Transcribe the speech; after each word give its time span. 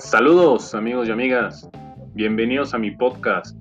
Saludos 0.00 0.74
amigos 0.74 1.08
y 1.08 1.12
amigas, 1.12 1.68
bienvenidos 2.14 2.72
a 2.72 2.78
mi 2.78 2.90
podcast, 2.90 3.54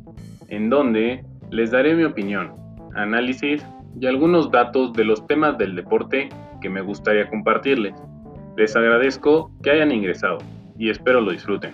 en 0.48 0.70
donde 0.70 1.22
les 1.52 1.72
daré 1.72 1.94
mi 1.94 2.06
opinión, 2.06 2.54
análisis 2.96 3.62
y 4.00 4.08
algunos 4.08 4.50
datos 4.50 4.94
de 4.94 5.04
los 5.04 5.28
temas 5.28 5.58
del 5.58 5.76
deporte 5.76 6.30
que 6.62 6.70
me 6.70 6.80
gustaría 6.80 7.30
compartirles. 7.30 7.94
Les 8.56 8.74
agradezco 8.74 9.52
que 9.62 9.72
hayan 9.72 9.92
ingresado 9.92 10.38
y 10.78 10.90
espero 10.90 11.20
lo 11.20 11.32
disfruten. 11.32 11.74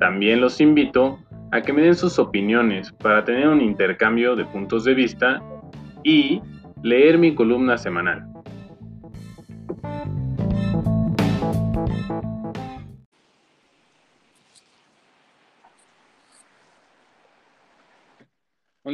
También 0.00 0.40
los 0.40 0.60
invito 0.60 1.20
a 1.52 1.62
que 1.62 1.72
me 1.72 1.82
den 1.82 1.94
sus 1.94 2.18
opiniones 2.18 2.92
para 2.94 3.24
tener 3.24 3.46
un 3.46 3.60
intercambio 3.60 4.34
de 4.34 4.46
puntos 4.46 4.82
de 4.82 4.94
vista 4.94 5.40
y 6.02 6.42
leer 6.82 7.18
mi 7.18 7.36
columna 7.36 7.78
semanal. 7.78 8.26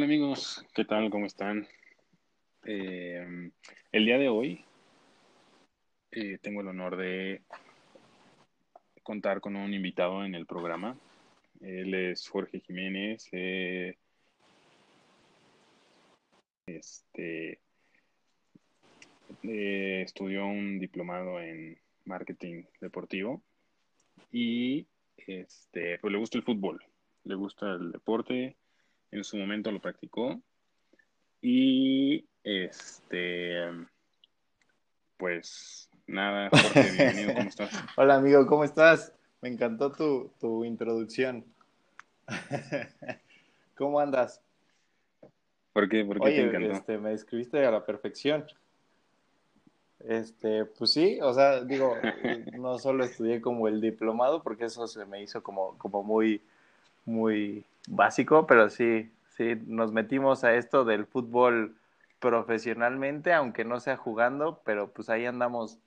Hola 0.01 0.07
amigos, 0.07 0.65
¿qué 0.75 0.87
tal? 0.87 1.11
¿Cómo 1.11 1.27
están? 1.27 1.69
Eh, 2.65 3.51
el 3.93 4.05
día 4.07 4.17
de 4.17 4.31
hoy 4.31 4.65
eh, 6.11 6.39
tengo 6.41 6.63
el 6.63 6.69
honor 6.69 6.97
de 6.97 7.43
contar 9.03 9.43
con 9.43 9.57
un 9.57 9.75
invitado 9.75 10.25
en 10.25 10.35
el 10.35 10.47
programa. 10.47 10.97
Él 11.61 11.93
es 11.93 12.27
Jorge 12.27 12.61
Jiménez. 12.61 13.29
Eh, 13.33 13.99
este 16.65 17.61
estudió 19.43 20.47
un 20.47 20.79
diplomado 20.79 21.43
en 21.43 21.79
marketing 22.07 22.63
deportivo 22.81 23.43
y 24.33 24.87
este 25.19 25.99
pues 25.99 26.11
le 26.11 26.19
gusta 26.19 26.39
el 26.39 26.45
fútbol, 26.45 26.83
le 27.25 27.35
gusta 27.35 27.75
el 27.75 27.93
deporte 27.93 28.57
en 29.13 29.25
su 29.25 29.37
momento 29.37 29.71
lo 29.71 29.81
practicó. 29.81 30.41
Y 31.43 32.25
este, 32.45 33.67
pues 35.17 35.89
nada, 36.07 36.51
Jorge, 36.51 36.91
bienvenido, 36.97 37.35
¿cómo 37.35 37.49
estás? 37.49 37.85
Hola 37.97 38.17
amigo, 38.17 38.47
¿cómo 38.47 38.65
estás? 38.65 39.13
Me 39.41 39.49
encantó 39.49 39.93
tu, 39.93 40.31
tu 40.39 40.65
introducción. 40.65 41.45
¿Cómo 43.77 44.01
andas? 44.01 44.43
¿Por 45.73 45.89
qué? 45.89 46.05
¿Por 46.05 46.19
qué 46.19 46.27
Oye, 46.27 46.37
te 46.37 46.49
encantó? 46.49 46.73
Este, 46.73 46.99
me 46.99 47.11
describiste 47.11 47.65
a 47.65 47.71
la 47.71 47.85
perfección. 47.85 48.45
Este, 50.01 50.65
pues 50.65 50.93
sí, 50.93 51.19
o 51.21 51.33
sea, 51.33 51.63
digo, 51.63 51.95
no 52.59 52.79
solo 52.79 53.05
estudié 53.05 53.41
como 53.41 53.69
el 53.69 53.81
diplomado, 53.81 54.43
porque 54.43 54.65
eso 54.65 54.87
se 54.87 55.05
me 55.05 55.23
hizo 55.23 55.43
como, 55.43 55.77
como 55.79 56.03
muy, 56.03 56.43
muy 57.05 57.65
básico, 57.89 58.47
pero 58.47 58.71
sí, 58.71 59.11
sí, 59.37 59.55
nos 59.67 59.93
metimos 59.93 60.45
a 60.45 60.55
esto 60.55 60.85
del 60.85 61.07
fútbol 61.07 61.77
profesionalmente, 62.19 63.33
aunque 63.33 63.65
no 63.65 63.81
sea 63.81 63.97
jugando, 63.97 64.61
pero 64.65 64.93
pues 64.93 65.09
ahí 65.09 65.27
andamos 65.27 65.79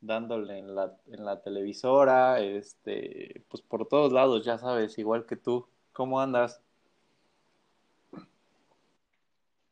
dándole 0.00 0.58
en 0.58 0.74
la, 0.74 0.96
en 1.10 1.24
la 1.24 1.40
televisora, 1.42 2.40
este, 2.40 3.42
pues 3.48 3.62
por 3.62 3.86
todos 3.88 4.12
lados, 4.12 4.44
ya 4.44 4.58
sabes, 4.58 4.98
igual 4.98 5.26
que 5.26 5.36
tú. 5.36 5.66
¿Cómo 5.92 6.20
andas? 6.20 6.60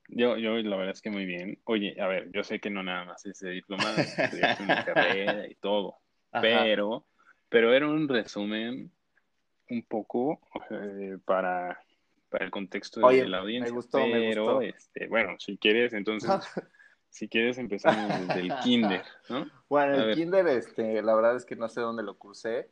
Yo, 0.09 0.37
yo 0.37 0.56
la 0.56 0.77
verdad 0.77 0.95
es 0.95 1.00
que 1.00 1.11
muy 1.11 1.25
bien. 1.25 1.59
Oye, 1.65 2.00
a 2.00 2.06
ver, 2.06 2.31
yo 2.33 2.45
sé 2.45 2.61
que 2.61 2.70
no 2.70 2.83
nada 2.83 3.05
más 3.05 3.25
es 3.25 3.41
de 3.41 3.50
diplomado, 3.50 3.97
estudiaste 3.98 4.62
una 4.62 4.84
carrera 4.84 5.48
y 5.48 5.55
todo, 5.55 5.97
Ajá. 6.31 6.43
pero, 6.43 7.05
pero 7.48 7.73
era 7.73 7.89
un 7.89 8.09
resumen 8.09 8.91
un 9.71 9.83
poco 9.83 10.41
eh, 10.71 11.19
para, 11.25 11.78
para 12.31 12.45
el 12.45 12.50
contexto 12.50 13.00
de, 13.00 13.06
Oye, 13.06 13.27
la 13.27 13.39
me 13.39 13.43
audiencia. 13.43 13.73
me 13.73 13.77
gustó. 14.34 14.61
este, 14.62 15.06
bueno, 15.09 15.37
si 15.39 15.56
quieres, 15.59 15.93
entonces, 15.93 16.31
si 17.11 17.28
quieres 17.28 17.59
empezamos 17.59 18.11
desde 18.28 18.41
el 18.41 18.53
kinder, 18.62 19.03
¿no? 19.28 19.47
Bueno, 19.69 19.95
A 19.95 19.97
el 19.99 20.06
ver. 20.06 20.15
kinder, 20.17 20.47
este, 20.49 21.03
la 21.03 21.15
verdad 21.15 21.37
es 21.37 21.45
que 21.45 21.56
no 21.56 21.69
sé 21.69 21.81
dónde 21.81 22.03
lo 22.03 22.17
cursé. 22.19 22.69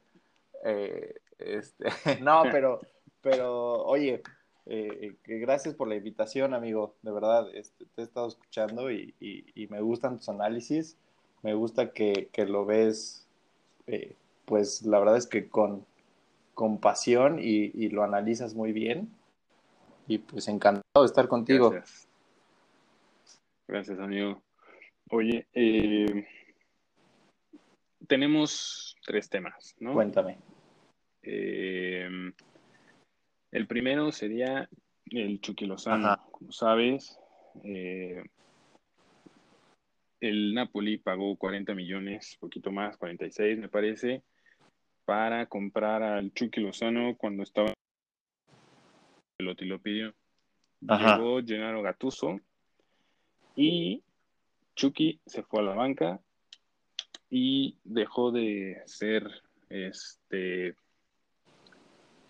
Eh, 0.65 1.15
este, 1.39 1.87
no, 2.23 2.43
pero, 2.53 2.81
pero, 3.23 3.85
oye, 3.85 4.23
eh, 4.67 5.15
gracias 5.25 5.75
por 5.75 5.89
la 5.89 5.97
invitación, 5.97 6.53
amigo. 6.55 6.95
De 7.03 7.11
verdad, 7.13 7.49
este, 7.55 7.87
te 7.87 8.03
he 8.03 8.05
estado 8.05 8.29
escuchando 8.29 8.91
y, 8.91 9.15
y- 9.21 9.45
y 9.55 9.67
me 9.69 9.81
gustan 9.81 10.19
tus 10.19 10.29
análisis. 10.29 10.97
Me 11.43 11.55
gusta 11.55 11.93
que, 11.93 12.29
que 12.33 12.45
lo 12.45 12.67
ves, 12.67 13.27
eh, 13.87 14.15
pues 14.45 14.83
la 14.83 14.99
verdad 14.99 15.17
es 15.17 15.27
que 15.27 15.49
con, 15.49 15.87
con 16.55 16.79
pasión 16.79 17.39
y, 17.39 17.71
y 17.75 17.89
lo 17.89 18.03
analizas 18.03 18.55
muy 18.55 18.73
bien. 18.73 19.11
Y 20.07 20.19
pues 20.19 20.49
encantado 20.49 21.03
de 21.03 21.07
estar 21.07 21.29
contigo. 21.29 21.71
Gracias. 21.71 22.09
Gracias, 23.69 24.01
amigo. 24.01 24.43
Oye, 25.11 25.47
eh, 25.55 26.27
tenemos 28.07 28.97
tres 29.07 29.29
temas, 29.29 29.77
¿no? 29.79 29.93
Cuéntame. 29.93 30.39
Eh, 31.23 32.09
el 33.53 33.67
primero 33.67 34.11
sería 34.11 34.69
el 35.07 35.41
Chucky 35.41 35.67
Lozano. 35.67 36.07
Ajá. 36.09 36.25
Como 36.33 36.51
sabes, 36.51 37.19
eh, 37.63 38.23
el 40.21 40.55
Napoli 40.55 40.99
pagó 40.99 41.37
40 41.37 41.75
millones, 41.75 42.37
poquito 42.41 42.71
más, 42.71 42.97
46 42.97 43.59
me 43.59 43.69
parece, 43.69 44.23
para 45.11 45.47
comprar 45.47 46.05
al 46.05 46.33
Chucky 46.33 46.61
Lozano 46.61 47.17
cuando 47.17 47.43
estaba 47.43 47.75
Pelotti 49.37 49.65
lo 49.65 49.83
pidió. 49.83 50.15
Ajá. 50.87 51.17
Llegó 51.17 51.43
Gennaro 51.45 51.83
Gattuso 51.83 52.39
y 53.57 54.05
Chucky 54.77 55.21
se 55.27 55.43
fue 55.43 55.63
a 55.63 55.63
la 55.65 55.75
banca 55.75 56.21
y 57.29 57.77
dejó 57.83 58.31
de 58.31 58.83
ser 58.87 59.29
este 59.69 60.77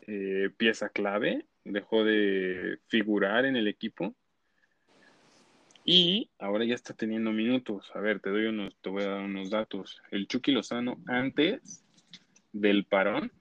eh, 0.06 0.48
pieza 0.56 0.88
clave, 0.88 1.44
dejó 1.64 2.02
de 2.02 2.78
figurar 2.86 3.44
en 3.44 3.56
el 3.56 3.68
equipo 3.68 4.14
y 5.84 6.30
ahora 6.38 6.64
ya 6.64 6.76
está 6.76 6.94
teniendo 6.94 7.30
minutos. 7.30 7.90
A 7.94 8.00
ver, 8.00 8.20
te 8.20 8.30
doy 8.30 8.46
unos, 8.46 8.74
te 8.80 8.88
voy 8.88 9.02
a 9.02 9.10
dar 9.10 9.20
unos 9.20 9.50
datos. 9.50 10.00
El 10.10 10.26
Chucky 10.26 10.52
Lozano 10.52 10.96
antes 11.06 11.84
del 12.52 12.84
parón 12.84 13.32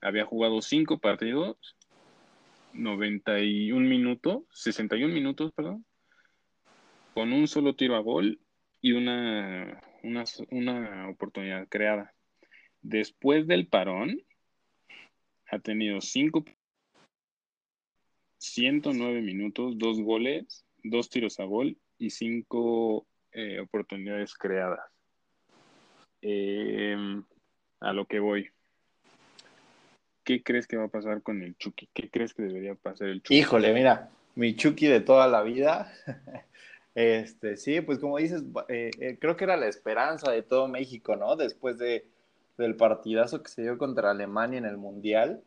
había 0.00 0.24
jugado 0.24 0.62
cinco 0.62 0.98
partidos, 0.98 1.76
91 2.74 3.88
minutos, 3.88 4.44
61 4.52 5.12
minutos, 5.12 5.52
perdón, 5.52 5.84
con 7.14 7.32
un 7.32 7.48
solo 7.48 7.74
tiro 7.74 7.96
a 7.96 8.00
gol 8.00 8.40
y 8.80 8.92
una, 8.92 9.80
una, 10.02 10.24
una 10.50 11.08
oportunidad 11.08 11.66
creada. 11.68 12.14
Después 12.82 13.46
del 13.46 13.66
parón, 13.66 14.22
ha 15.50 15.58
tenido 15.58 16.00
5, 16.00 16.44
109 18.38 19.22
minutos, 19.22 19.78
dos 19.78 20.00
goles, 20.00 20.64
dos 20.82 21.08
tiros 21.08 21.40
a 21.40 21.44
gol 21.44 21.78
y 21.98 22.10
cinco 22.10 23.06
eh, 23.32 23.60
oportunidades 23.60 24.34
creadas. 24.34 24.80
Eh, 26.22 26.96
a 27.86 27.92
lo 27.92 28.06
que 28.06 28.18
voy. 28.18 28.50
¿Qué 30.24 30.42
crees 30.42 30.66
que 30.66 30.76
va 30.76 30.84
a 30.84 30.88
pasar 30.88 31.22
con 31.22 31.42
el 31.42 31.56
Chucky? 31.56 31.88
¿Qué 31.94 32.10
crees 32.10 32.34
que 32.34 32.42
debería 32.42 32.74
pasar 32.74 33.08
el 33.08 33.22
Chucky? 33.22 33.38
Híjole, 33.38 33.72
mira, 33.72 34.10
mi 34.34 34.56
Chucky 34.56 34.86
de 34.86 35.00
toda 35.00 35.28
la 35.28 35.42
vida. 35.42 35.92
Este, 36.98 37.58
sí, 37.58 37.82
pues 37.82 37.98
como 37.98 38.16
dices, 38.16 38.42
eh, 38.68 38.90
eh, 39.00 39.18
creo 39.20 39.36
que 39.36 39.44
era 39.44 39.58
la 39.58 39.66
esperanza 39.66 40.30
de 40.30 40.42
todo 40.42 40.66
México, 40.66 41.14
¿no? 41.14 41.36
Después 41.36 41.76
de, 41.76 42.06
del 42.56 42.74
partidazo 42.74 43.42
que 43.42 43.50
se 43.50 43.60
dio 43.60 43.76
contra 43.76 44.12
Alemania 44.12 44.56
en 44.56 44.64
el 44.64 44.78
Mundial, 44.78 45.42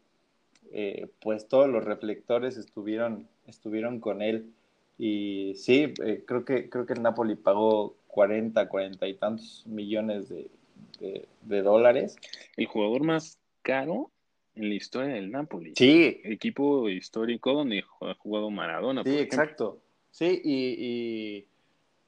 eh, 0.72 1.08
pues 1.20 1.48
todos 1.48 1.68
los 1.68 1.84
reflectores 1.84 2.56
estuvieron, 2.56 3.28
estuvieron 3.48 4.00
con 4.00 4.22
él. 4.22 4.54
Y 5.00 5.56
sí, 5.56 5.92
creo 6.28 6.46
que, 6.46 6.70
creo 6.70 6.86
que 6.86 6.94
el 6.94 7.02
Napoli 7.02 7.34
pagó 7.34 7.96
40, 8.10 8.70
40 8.70 9.08
y 9.08 9.14
tantos 9.16 9.64
millones 9.66 10.30
de, 10.30 10.52
de, 11.00 11.28
de 11.42 11.62
dólares. 11.62 12.16
El 12.58 12.66
jugador 12.68 13.04
más 13.04 13.38
caro 13.62 14.12
en 14.56 14.70
la 14.70 14.76
historia 14.76 15.14
del 15.16 15.32
Napoli. 15.32 15.74
Sí, 15.76 16.22
Equipo 16.24 16.90
histórico 16.90 17.54
donde 17.54 17.84
ha 18.02 18.14
jugado 18.16 18.50
Maradona. 18.50 19.04
Sí, 19.04 19.12
por 19.12 19.20
exacto. 19.22 19.80
Sí, 20.12 20.42
y, 20.44 20.76
y 20.78 21.46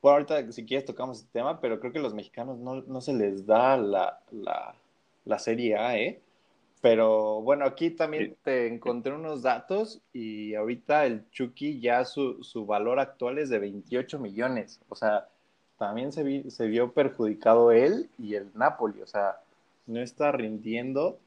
bueno, 0.01 0.15
ahorita 0.17 0.51
si 0.51 0.65
quieres 0.65 0.85
tocamos 0.85 1.21
el 1.21 1.27
tema, 1.29 1.61
pero 1.61 1.79
creo 1.79 1.91
que 1.93 1.99
a 1.99 2.01
los 2.01 2.13
mexicanos 2.13 2.57
no, 2.57 2.81
no 2.81 2.99
se 3.01 3.13
les 3.13 3.45
da 3.45 3.77
la, 3.77 4.19
la, 4.31 4.75
la 5.25 5.39
Serie 5.39 5.75
A, 5.77 5.97
¿eh? 5.99 6.19
Pero 6.81 7.41
bueno, 7.41 7.63
aquí 7.65 7.91
también 7.91 8.31
Sí. 8.31 8.35
te 8.43 8.67
encontré 8.67 9.13
unos 9.13 9.43
datos 9.43 10.01
y 10.13 10.55
ahorita 10.55 11.05
el 11.05 11.29
Chucky 11.29 11.79
ya 11.79 12.03
su, 12.05 12.43
su 12.43 12.65
valor 12.65 12.99
actual 12.99 13.37
es 13.37 13.49
de 13.51 13.59
28 13.59 14.17
millones. 14.17 14.81
O 14.89 14.95
sea, 14.95 15.27
también 15.81 16.11
se, 16.11 16.23
vi- 16.23 16.51
se 16.51 16.67
vio 16.67 16.91
perjudicado 16.93 17.71
él 17.71 18.07
y 18.19 18.35
el 18.35 18.51
Napoli. 18.53 19.01
O 19.01 19.07
sea, 19.07 19.37
no 19.87 19.99
está 19.99 20.31
rindiendo 20.31 21.19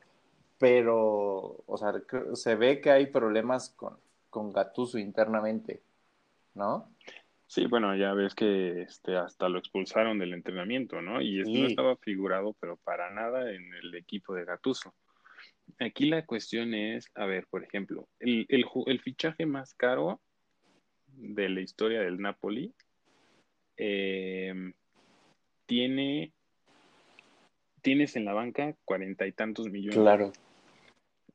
pero, 0.59 1.63
o 1.67 1.77
sea, 1.77 1.93
se 2.35 2.55
ve 2.55 2.81
que 2.81 2.91
hay 2.91 3.07
problemas 3.07 3.71
con, 3.71 3.99
con 4.31 4.53
Gatuso 4.53 4.99
internamente, 4.99 5.83
¿no? 6.55 6.89
Sí, 7.47 7.67
bueno, 7.67 7.95
ya 7.97 8.15
ves 8.15 8.35
que 8.35 8.83
este, 8.83 9.17
hasta 9.17 9.49
lo 9.49 9.59
expulsaron 9.59 10.19
del 10.19 10.33
entrenamiento, 10.33 11.03
¿no? 11.03 11.21
Y 11.21 11.41
esto 11.41 11.59
no 11.59 11.67
estaba 11.67 11.97
figurado, 11.97 12.57
pero 12.61 12.77
para 12.79 13.11
nada 13.11 13.53
en 13.53 13.75
el 13.75 13.95
equipo 13.97 14.33
de 14.35 14.45
Gatuso. 14.45 14.95
Aquí 15.81 16.07
la 16.07 16.25
cuestión 16.25 16.73
es, 16.73 17.11
a 17.15 17.27
ver, 17.27 17.47
por 17.51 17.65
ejemplo, 17.65 18.09
el, 18.21 18.47
el, 18.49 18.65
el 18.87 19.01
fichaje 19.01 19.45
más 19.45 19.75
caro 19.75 20.23
de 21.09 21.49
la 21.49 21.61
historia 21.61 22.01
del 22.01 22.21
Napoli 22.21 22.73
eh, 23.77 24.73
tiene 25.67 26.33
tienes 27.81 28.17
en 28.17 28.25
la 28.25 28.33
banca 28.33 28.75
cuarenta 28.85 29.27
y 29.27 29.33
tantos 29.33 29.69
millones. 29.71 29.99
Claro. 29.99 30.33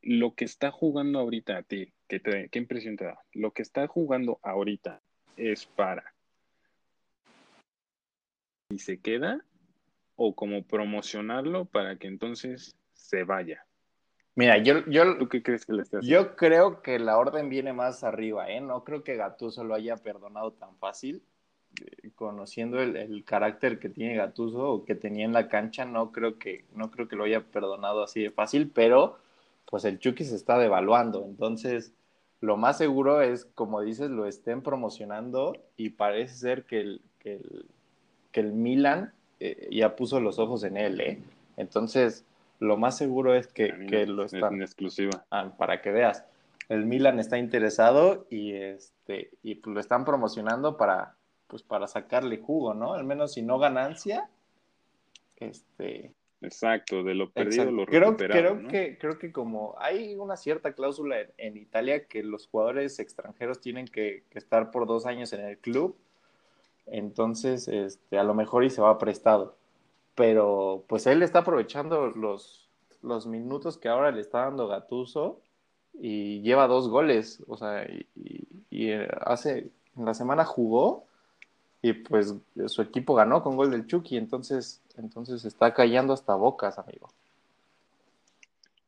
Lo 0.01 0.33
que 0.33 0.45
está 0.45 0.71
jugando 0.71 1.19
ahorita 1.19 1.57
a 1.57 1.63
ti, 1.63 1.93
¿qué, 2.07 2.21
¿qué 2.51 2.59
impresión 2.59 2.95
te 2.95 3.05
da? 3.05 3.19
Lo 3.33 3.51
que 3.51 3.61
está 3.61 3.87
jugando 3.87 4.39
ahorita 4.41 5.01
es 5.37 5.65
para 5.65 6.13
y 8.69 8.79
se 8.79 8.99
queda 8.99 9.43
o 10.15 10.35
como 10.35 10.63
promocionarlo 10.63 11.65
para 11.65 11.97
que 11.97 12.07
entonces 12.07 12.75
se 12.93 13.23
vaya. 13.23 13.65
Mira, 14.35 14.57
yo, 14.57 14.85
yo, 14.85 15.17
¿Tú 15.17 15.27
qué 15.27 15.41
crees 15.41 15.65
que 15.65 15.73
le 15.73 15.83
Yo 16.01 16.35
creo 16.35 16.81
que 16.81 16.99
la 16.99 17.17
orden 17.17 17.49
viene 17.49 17.73
más 17.73 18.03
arriba, 18.03 18.49
¿eh? 18.49 18.61
No 18.61 18.83
creo 18.83 19.03
que 19.03 19.15
Gattuso 19.15 19.63
lo 19.63 19.73
haya 19.75 19.97
perdonado 19.97 20.53
tan 20.53 20.77
fácil. 20.77 21.23
Conociendo 22.15 22.81
el, 22.81 23.23
carácter 23.23 23.79
que 23.79 23.89
tiene 23.89 24.15
Gattuso 24.15 24.71
o 24.71 24.85
que 24.85 24.95
tenía 24.95 25.25
en 25.25 25.33
la 25.33 25.47
cancha, 25.47 25.85
no 25.85 26.11
creo 26.11 26.37
que, 26.37 26.65
no 26.75 26.91
creo 26.91 27.07
que 27.07 27.15
lo 27.15 27.23
haya 27.23 27.41
perdonado 27.41 28.03
así 28.03 28.21
de 28.21 28.31
fácil, 28.31 28.71
pero 28.73 29.17
pues 29.65 29.85
el 29.85 29.99
Chucky 29.99 30.25
se 30.25 30.35
está 30.35 30.57
devaluando. 30.57 31.23
Entonces, 31.25 31.93
lo 32.41 32.57
más 32.57 32.77
seguro 32.77 33.21
es, 33.21 33.45
como 33.45 33.81
dices, 33.81 34.09
lo 34.09 34.25
estén 34.25 34.61
promocionando 34.61 35.55
y 35.77 35.91
parece 35.91 36.35
ser 36.35 36.65
que 36.65 36.81
el, 36.81 37.01
que 37.19 37.35
el, 37.35 37.65
que 38.31 38.39
el 38.39 38.53
Milan 38.53 39.13
eh, 39.39 39.69
ya 39.71 39.95
puso 39.95 40.19
los 40.19 40.39
ojos 40.39 40.63
en 40.63 40.77
él, 40.77 40.99
¿eh? 40.99 41.19
Entonces, 41.57 42.25
lo 42.59 42.77
más 42.77 42.97
seguro 42.97 43.35
es 43.35 43.47
que, 43.47 43.69
lo 44.05 44.25
están... 44.25 44.55
En 44.55 44.61
exclusiva. 44.61 45.25
Ah, 45.31 45.53
para 45.57 45.81
que 45.81 45.91
veas. 45.91 46.25
El 46.67 46.85
Milan 46.85 47.19
está 47.19 47.37
interesado 47.37 48.27
y, 48.29 48.53
este, 48.53 49.31
y 49.41 49.55
pues 49.55 49.73
lo 49.73 49.79
están 49.79 50.05
promocionando 50.05 50.77
para, 50.77 51.15
pues 51.49 51.63
para 51.63 51.87
sacarle 51.87 52.37
jugo, 52.37 52.73
¿no? 52.73 52.93
Al 52.93 53.03
menos 53.03 53.33
si 53.33 53.41
no 53.41 53.59
ganancia, 53.59 54.29
este... 55.37 56.13
Exacto, 56.41 57.03
de 57.03 57.15
lo 57.15 57.29
perdido 57.31 57.69
lo 57.69 57.85
creo, 57.85 58.15
creo 58.15 58.65
que 58.69 58.97
Creo 58.97 59.19
que 59.19 59.33
como 59.33 59.75
hay 59.77 60.15
una 60.15 60.37
cierta 60.37 60.71
cláusula 60.71 61.17
en, 61.37 61.57
Italia 61.57 62.05
que 62.05 62.23
los 62.23 62.47
jugadores 62.47 62.97
extranjeros 62.99 63.59
tienen 63.59 63.87
que, 63.87 64.23
estar 64.31 64.71
por 64.71 64.87
dos 64.87 65.05
años 65.05 65.33
en 65.33 65.41
el 65.41 65.57
club, 65.57 65.97
entonces 66.85 67.67
este, 67.67 68.17
a 68.17 68.23
lo 68.23 68.35
mejor 68.35 68.63
y 68.63 68.69
se 68.69 68.81
va 68.81 68.97
prestado. 68.97 69.57
Pero 70.15 70.85
pues 70.87 71.07
él 71.07 71.23
está 71.23 71.39
aprovechando 71.39 72.07
los, 72.07 72.69
los 73.01 73.27
minutos 73.27 73.77
que 73.77 73.89
ahora 73.89 74.11
le 74.11 74.21
está 74.21 74.45
dando 74.45 74.69
Gatuso 74.69 75.41
y 75.93 76.41
lleva 76.41 76.67
dos 76.67 76.87
goles, 76.87 77.43
o 77.49 77.57
sea, 77.57 77.85
y, 77.85 78.07
y 78.69 78.93
hace, 78.93 79.71
en 79.97 80.05
la 80.05 80.13
semana 80.13 80.45
jugó 80.45 81.08
y 81.81 81.93
pues 81.93 82.33
su 82.67 82.81
equipo 82.81 83.15
ganó 83.15 83.41
con 83.41 83.55
gol 83.55 83.71
del 83.71 83.87
Chucky, 83.87 84.17
entonces, 84.17 84.81
entonces 84.97 85.45
está 85.45 85.73
callando 85.73 86.13
hasta 86.13 86.35
bocas, 86.35 86.77
amigo. 86.77 87.09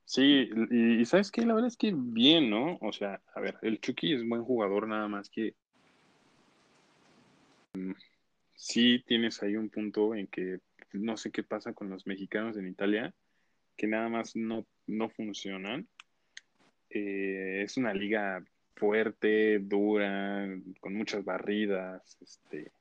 Sí, 0.06 0.50
y, 0.72 1.06
sabes 1.06 1.32
que 1.32 1.46
la 1.46 1.54
verdad 1.54 1.70
es 1.70 1.78
que 1.78 1.94
bien, 1.96 2.50
¿no? 2.50 2.78
O 2.82 2.92
sea, 2.92 3.22
a 3.34 3.40
ver, 3.40 3.58
el 3.62 3.80
Chucky 3.80 4.14
es 4.14 4.28
buen 4.28 4.44
jugador, 4.44 4.88
nada 4.88 5.08
más 5.08 5.30
que 5.30 5.54
mm, 7.74 7.94
sí 8.56 9.02
tienes 9.08 9.42
ahí 9.42 9.56
un 9.56 9.70
punto 9.70 10.14
en 10.14 10.28
que 10.28 10.60
no 10.92 11.16
sé 11.16 11.32
qué 11.32 11.44
pasa 11.44 11.72
con 11.74 11.90
los 11.90 12.06
mexicanos 12.06 12.58
en 12.58 12.68
Italia, 12.68 13.14
que 13.78 13.88
nada 13.88 14.10
más 14.10 14.36
no, 14.36 14.66
no 14.86 15.10
funcionan. 15.10 15.88
Eh, 16.90 17.62
es 17.64 17.78
una 17.78 17.94
liga 17.94 18.44
fuerte, 18.76 19.60
dura, 19.60 20.46
con 20.82 20.94
muchas 20.94 21.24
barridas, 21.24 22.18
este, 22.20 22.72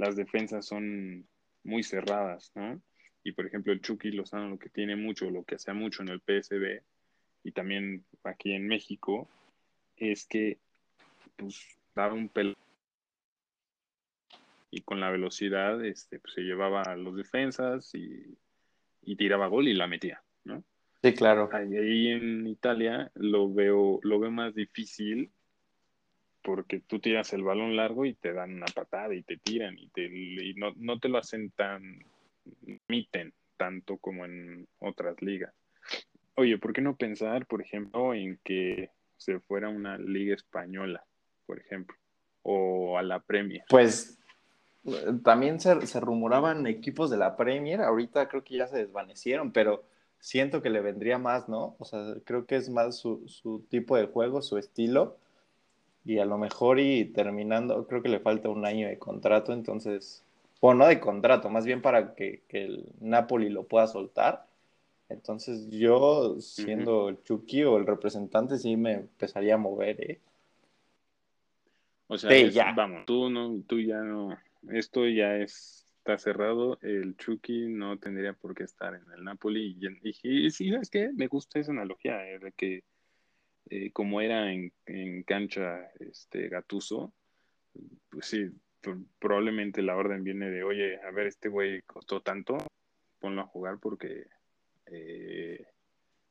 las 0.00 0.16
defensas 0.16 0.64
son 0.66 1.28
muy 1.62 1.82
cerradas, 1.82 2.52
¿no? 2.54 2.80
Y 3.22 3.32
por 3.32 3.46
ejemplo, 3.46 3.70
el 3.70 3.82
Chucky 3.82 4.10
Lozano 4.12 4.48
lo 4.48 4.58
que 4.58 4.70
tiene 4.70 4.96
mucho, 4.96 5.30
lo 5.30 5.44
que 5.44 5.56
hace 5.56 5.74
mucho 5.74 6.02
en 6.02 6.08
el 6.08 6.20
PSB 6.20 6.82
y 7.44 7.52
también 7.52 8.06
aquí 8.24 8.54
en 8.54 8.66
México, 8.66 9.28
es 9.96 10.26
que 10.26 10.58
pues 11.36 11.78
daba 11.94 12.14
un 12.14 12.30
pelo 12.30 12.54
y 14.70 14.80
con 14.80 15.00
la 15.00 15.10
velocidad 15.10 15.84
este, 15.84 16.18
pues, 16.18 16.32
se 16.32 16.42
llevaba 16.42 16.82
a 16.82 16.96
los 16.96 17.14
defensas 17.16 17.94
y, 17.94 18.38
y, 19.02 19.16
tiraba 19.16 19.48
gol 19.48 19.68
y 19.68 19.74
la 19.74 19.86
metía, 19.86 20.22
¿no? 20.44 20.64
Sí, 21.02 21.12
claro. 21.12 21.50
Ahí 21.52 22.08
en 22.08 22.46
Italia 22.46 23.10
lo 23.14 23.52
veo, 23.52 24.00
lo 24.02 24.18
veo 24.18 24.30
más 24.30 24.54
difícil 24.54 25.30
porque 26.42 26.80
tú 26.80 26.98
tiras 26.98 27.32
el 27.32 27.42
balón 27.42 27.76
largo 27.76 28.04
y 28.06 28.14
te 28.14 28.32
dan 28.32 28.54
una 28.54 28.66
patada 28.66 29.14
y 29.14 29.22
te 29.22 29.36
tiran 29.36 29.78
y, 29.78 29.88
te, 29.88 30.08
no, 30.56 30.72
no, 30.76 30.98
te 30.98 31.08
lo 31.08 31.18
hacen 31.18 31.50
tan, 31.50 32.04
miten 32.88 33.32
tanto 33.56 33.98
como 33.98 34.24
en 34.24 34.66
otras 34.78 35.20
ligas. 35.20 35.52
Oye, 36.36 36.58
¿por 36.58 36.72
qué 36.72 36.80
no 36.80 36.96
pensar, 36.96 37.46
por 37.46 37.60
ejemplo, 37.60 38.14
en 38.14 38.38
que 38.42 38.90
se 39.16 39.40
fuera 39.40 39.68
una 39.68 39.98
liga 39.98 40.34
española, 40.34 41.04
por 41.46 41.58
ejemplo, 41.58 41.96
o 42.42 42.96
a 42.96 43.02
la 43.02 43.20
Premier? 43.20 43.64
Pues 43.68 44.18
también 45.22 45.60
se, 45.60 45.86
se 45.86 46.00
rumoraban 46.00 46.66
equipos 46.66 47.10
de 47.10 47.18
la 47.18 47.36
Premier, 47.36 47.82
ahorita 47.82 48.28
creo 48.28 48.42
que 48.42 48.56
ya 48.56 48.66
se 48.66 48.78
desvanecieron, 48.78 49.52
pero 49.52 49.84
siento 50.20 50.62
que 50.62 50.70
le 50.70 50.80
vendría 50.80 51.18
más, 51.18 51.48
¿no? 51.48 51.76
O 51.78 51.84
sea, 51.84 52.14
creo 52.24 52.46
que 52.46 52.56
es 52.56 52.70
más 52.70 52.96
su, 52.96 53.28
su 53.28 53.66
tipo 53.68 53.96
de 53.96 54.06
juego, 54.06 54.40
su 54.40 54.56
estilo 54.56 55.18
y 56.10 56.18
a 56.18 56.24
lo 56.24 56.38
mejor 56.38 56.80
y 56.80 57.04
terminando, 57.04 57.86
creo 57.86 58.02
que 58.02 58.08
le 58.08 58.18
falta 58.18 58.48
un 58.48 58.66
año 58.66 58.88
de 58.88 58.98
contrato, 58.98 59.52
entonces, 59.52 60.24
o 60.58 60.74
no 60.74 60.88
de 60.88 60.98
contrato, 60.98 61.48
más 61.50 61.64
bien 61.64 61.80
para 61.80 62.16
que, 62.16 62.42
el 62.48 62.84
Napoli 63.00 63.48
lo 63.48 63.62
pueda 63.62 63.86
soltar. 63.86 64.44
Entonces 65.08 65.70
yo, 65.70 66.40
siendo 66.40 67.10
el 67.10 67.22
Chucky 67.22 67.62
o 67.62 67.76
el 67.76 67.86
representante, 67.86 68.58
sí 68.58 68.76
me 68.76 68.94
empezaría 68.94 69.54
a 69.54 69.58
mover, 69.58 70.00
¿eh? 70.00 70.18
O 72.08 72.18
sea, 72.18 72.36
ya. 72.48 72.72
vamos, 72.72 73.06
tú, 73.06 73.30
no, 73.30 73.62
tú 73.68 73.78
ya 73.78 74.00
no, 74.00 74.36
esto 74.72 75.06
ya 75.06 75.36
es, 75.36 75.86
está 75.98 76.18
cerrado, 76.18 76.80
el 76.82 77.16
Chucky 77.18 77.68
no 77.68 77.98
tendría 77.98 78.32
por 78.32 78.56
qué 78.56 78.64
estar 78.64 78.96
en 78.96 79.04
el 79.16 79.22
Napoli. 79.22 79.76
Y, 79.80 80.08
y, 80.28 80.50
sí, 80.50 80.74
es 80.74 80.90
que 80.90 81.12
me 81.12 81.28
gusta 81.28 81.60
esa 81.60 81.70
analogía, 81.70 82.28
¿eh? 82.28 82.40
de 82.40 82.50
que 82.50 82.82
eh, 83.68 83.90
como 83.92 84.20
era 84.20 84.52
en, 84.52 84.72
cancha 85.24 85.90
este 86.00 86.48
Gatuso, 86.48 87.12
pues 88.08 88.26
sí, 88.26 88.50
probablemente 89.18 89.82
la 89.82 89.96
orden 89.96 90.24
viene 90.24 90.50
de, 90.50 90.64
oye, 90.64 91.00
a 91.02 91.10
ver, 91.10 91.26
este 91.26 91.48
güey 91.48 91.82
costó 91.82 92.20
tanto, 92.20 92.58
ponlo 93.18 93.42
a 93.42 93.46
jugar 93.46 93.78
porque 93.78 94.26
eh, 94.86 95.66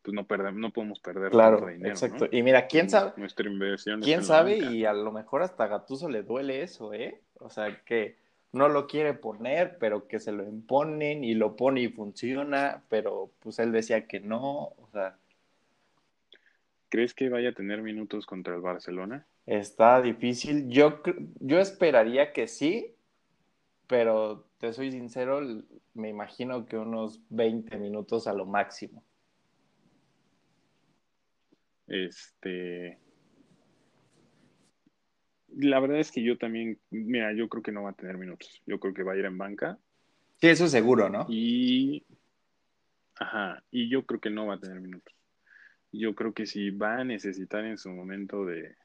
pues 0.01 0.13
no, 0.13 0.25
no 0.53 0.73
podemos 0.73 0.99
perder 0.99 1.31
claro, 1.31 1.67
dinero. 1.67 1.89
Exacto. 1.89 2.27
Y 2.31 2.41
mira, 2.43 2.67
quién 2.67 2.89
sabe. 2.89 3.13
Nuestra 3.17 3.47
inversión. 3.47 4.01
Quién 4.01 4.23
sabe, 4.23 4.57
y 4.57 4.85
a 4.85 4.93
lo 4.93 5.11
mejor 5.11 5.41
hasta 5.41 5.67
Gatuso 5.67 6.09
le 6.09 6.23
duele 6.23 6.63
eso, 6.63 6.93
¿eh? 6.93 7.21
O 7.35 7.49
sea, 7.49 7.83
que 7.85 8.17
no 8.51 8.67
lo 8.67 8.87
quiere 8.87 9.13
poner, 9.13 9.77
pero 9.79 10.07
que 10.07 10.19
se 10.19 10.31
lo 10.31 10.43
imponen 10.43 11.23
y 11.23 11.35
lo 11.35 11.55
pone 11.55 11.81
y 11.81 11.89
funciona, 11.89 12.83
pero 12.89 13.31
pues 13.39 13.59
él 13.59 13.71
decía 13.71 14.07
que 14.07 14.19
no, 14.19 14.73
o 14.77 14.89
sea 14.91 15.17
¿Crees 16.89 17.13
que 17.13 17.29
vaya 17.29 17.49
a 17.49 17.53
tener 17.53 17.83
minutos 17.83 18.25
contra 18.25 18.55
el 18.55 18.61
Barcelona? 18.61 19.27
Está 19.45 20.01
difícil. 20.01 20.67
Yo, 20.69 21.01
yo 21.39 21.59
esperaría 21.59 22.33
que 22.33 22.47
sí, 22.47 22.95
pero 23.87 24.47
te 24.57 24.73
soy 24.73 24.91
sincero, 24.91 25.41
me 25.93 26.09
imagino 26.09 26.65
que 26.65 26.77
unos 26.77 27.21
20 27.29 27.77
minutos 27.77 28.27
a 28.27 28.33
lo 28.33 28.45
máximo. 28.45 29.03
Este. 31.87 32.97
La 35.55 35.79
verdad 35.79 35.99
es 35.99 36.11
que 36.11 36.23
yo 36.23 36.37
también, 36.37 36.79
mira, 36.89 37.33
yo 37.33 37.49
creo 37.49 37.63
que 37.63 37.71
no 37.71 37.83
va 37.83 37.91
a 37.91 37.95
tener 37.95 38.17
minutos. 38.17 38.61
Yo 38.65 38.79
creo 38.79 38.93
que 38.93 39.03
va 39.03 39.13
a 39.13 39.17
ir 39.17 39.25
en 39.25 39.37
banca. 39.37 39.77
Sí, 40.41 40.47
eso 40.47 40.65
es 40.65 40.71
seguro, 40.71 41.09
¿no? 41.09 41.25
Y. 41.29 42.03
Ajá, 43.15 43.63
y 43.69 43.89
yo 43.89 44.05
creo 44.05 44.19
que 44.19 44.29
no 44.29 44.47
va 44.47 44.55
a 44.55 44.59
tener 44.59 44.79
minutos 44.79 45.18
yo 45.91 46.15
creo 46.15 46.33
que 46.33 46.45
si 46.45 46.69
va 46.69 46.97
a 46.97 47.03
necesitar 47.03 47.65
en 47.65 47.77
su 47.77 47.89
momento 47.89 48.45
de, 48.45 48.75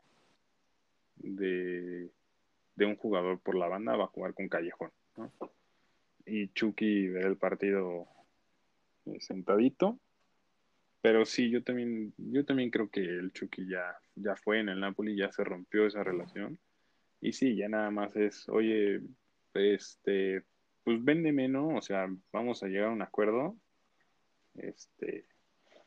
de, 1.16 2.10
un 2.86 2.96
jugador 2.96 3.40
por 3.40 3.54
la 3.54 3.68
banda, 3.68 3.96
va 3.96 4.04
a 4.04 4.08
jugar 4.08 4.34
con 4.34 4.48
Callejón. 4.48 4.90
¿no? 5.16 5.32
Y 6.26 6.48
Chucky 6.48 7.08
ver 7.08 7.26
el 7.26 7.36
partido 7.36 8.08
eh, 9.06 9.20
sentadito 9.20 9.98
Pero 11.02 11.26
sí, 11.26 11.50
yo 11.50 11.62
también, 11.62 12.14
yo 12.16 12.44
también 12.44 12.70
creo 12.70 12.88
que 12.88 13.00
el 13.00 13.32
Chucky 13.32 13.68
ya, 13.68 13.98
ya 14.14 14.36
fue 14.36 14.60
en 14.60 14.70
el 14.70 14.80
Napoli, 14.80 15.16
ya 15.16 15.30
se 15.30 15.44
rompió 15.44 15.86
esa 15.86 16.02
relación. 16.02 16.58
Y 17.20 17.32
sí, 17.32 17.56
ya 17.56 17.68
nada 17.68 17.90
más 17.90 18.16
es, 18.16 18.48
oye, 18.48 19.00
este, 19.54 20.44
pues 20.82 21.02
véndeme, 21.02 21.48
¿no? 21.48 21.68
O 21.68 21.82
sea, 21.82 22.08
vamos 22.32 22.62
a 22.62 22.66
llegar 22.68 22.88
a 22.88 22.92
un 22.92 23.02
acuerdo. 23.02 23.56
Este, 24.56 25.26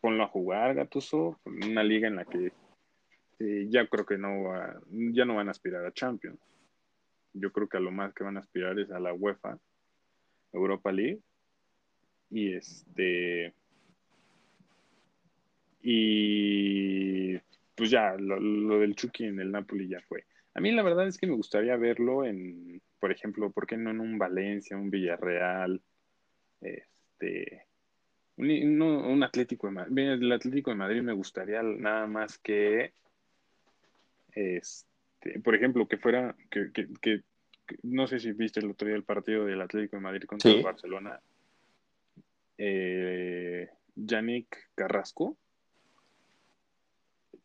ponlo 0.07 0.23
a 0.23 0.27
jugar, 0.27 0.73
Gatuso, 0.73 1.37
una 1.43 1.83
liga 1.83 2.07
en 2.07 2.15
la 2.15 2.23
que 2.23 2.53
eh, 3.39 3.65
ya 3.67 3.85
creo 3.87 4.05
que 4.05 4.17
no 4.17 4.43
va, 4.43 4.79
ya 4.89 5.25
no 5.25 5.35
van 5.35 5.49
a 5.49 5.51
aspirar 5.51 5.85
a 5.85 5.91
Champions. 5.91 6.39
Yo 7.33 7.51
creo 7.51 7.67
que 7.67 7.75
a 7.75 7.81
lo 7.81 7.91
más 7.91 8.13
que 8.13 8.23
van 8.23 8.37
a 8.37 8.39
aspirar 8.39 8.79
es 8.79 8.89
a 8.89 9.01
la 9.01 9.13
UEFA, 9.13 9.59
Europa 10.53 10.93
League. 10.93 11.19
Y 12.29 12.53
este 12.53 13.53
y 15.81 17.37
pues 17.75 17.89
ya, 17.89 18.15
lo, 18.17 18.79
del 18.79 18.95
Chucky 18.95 19.25
en 19.25 19.41
el 19.41 19.51
Napoli 19.51 19.89
ya 19.89 19.99
fue. 20.07 20.23
A 20.53 20.61
mí 20.61 20.71
la 20.71 20.83
verdad 20.83 21.05
es 21.05 21.17
que 21.17 21.27
me 21.27 21.35
gustaría 21.35 21.75
verlo 21.75 22.23
en, 22.23 22.81
por 23.01 23.11
ejemplo, 23.11 23.51
¿por 23.51 23.67
qué 23.67 23.75
no 23.75 23.89
en 23.89 23.99
un 23.99 24.17
Valencia, 24.17 24.77
un 24.77 24.89
Villarreal? 24.89 25.81
Este, 26.61 27.66
un, 28.37 29.23
Atlético 29.23 29.67
de 29.67 29.73
Madrid. 29.73 29.97
El 29.97 30.31
Atlético 30.31 30.71
de 30.71 30.77
Madrid 30.77 31.01
me 31.01 31.13
gustaría 31.13 31.61
nada 31.63 32.07
más 32.07 32.37
que, 32.37 32.93
este, 34.31 35.39
por 35.43 35.55
ejemplo, 35.55 35.87
que 35.87 35.97
fuera, 35.97 36.35
que, 36.49 36.71
que, 36.71 37.21
no 37.83 38.07
sé 38.07 38.19
si 38.19 38.31
viste 38.31 38.59
el 38.59 38.71
otro 38.71 38.87
día 38.87 38.95
el 38.95 39.03
partido 39.03 39.45
del 39.45 39.61
Atlético 39.61 39.97
de 39.97 40.01
Madrid 40.01 40.23
contra 40.25 40.51
el 40.51 40.63
Barcelona. 40.63 41.19
Eh, 42.57 43.69
Yannick 43.95 44.69
Carrasco 44.73 45.37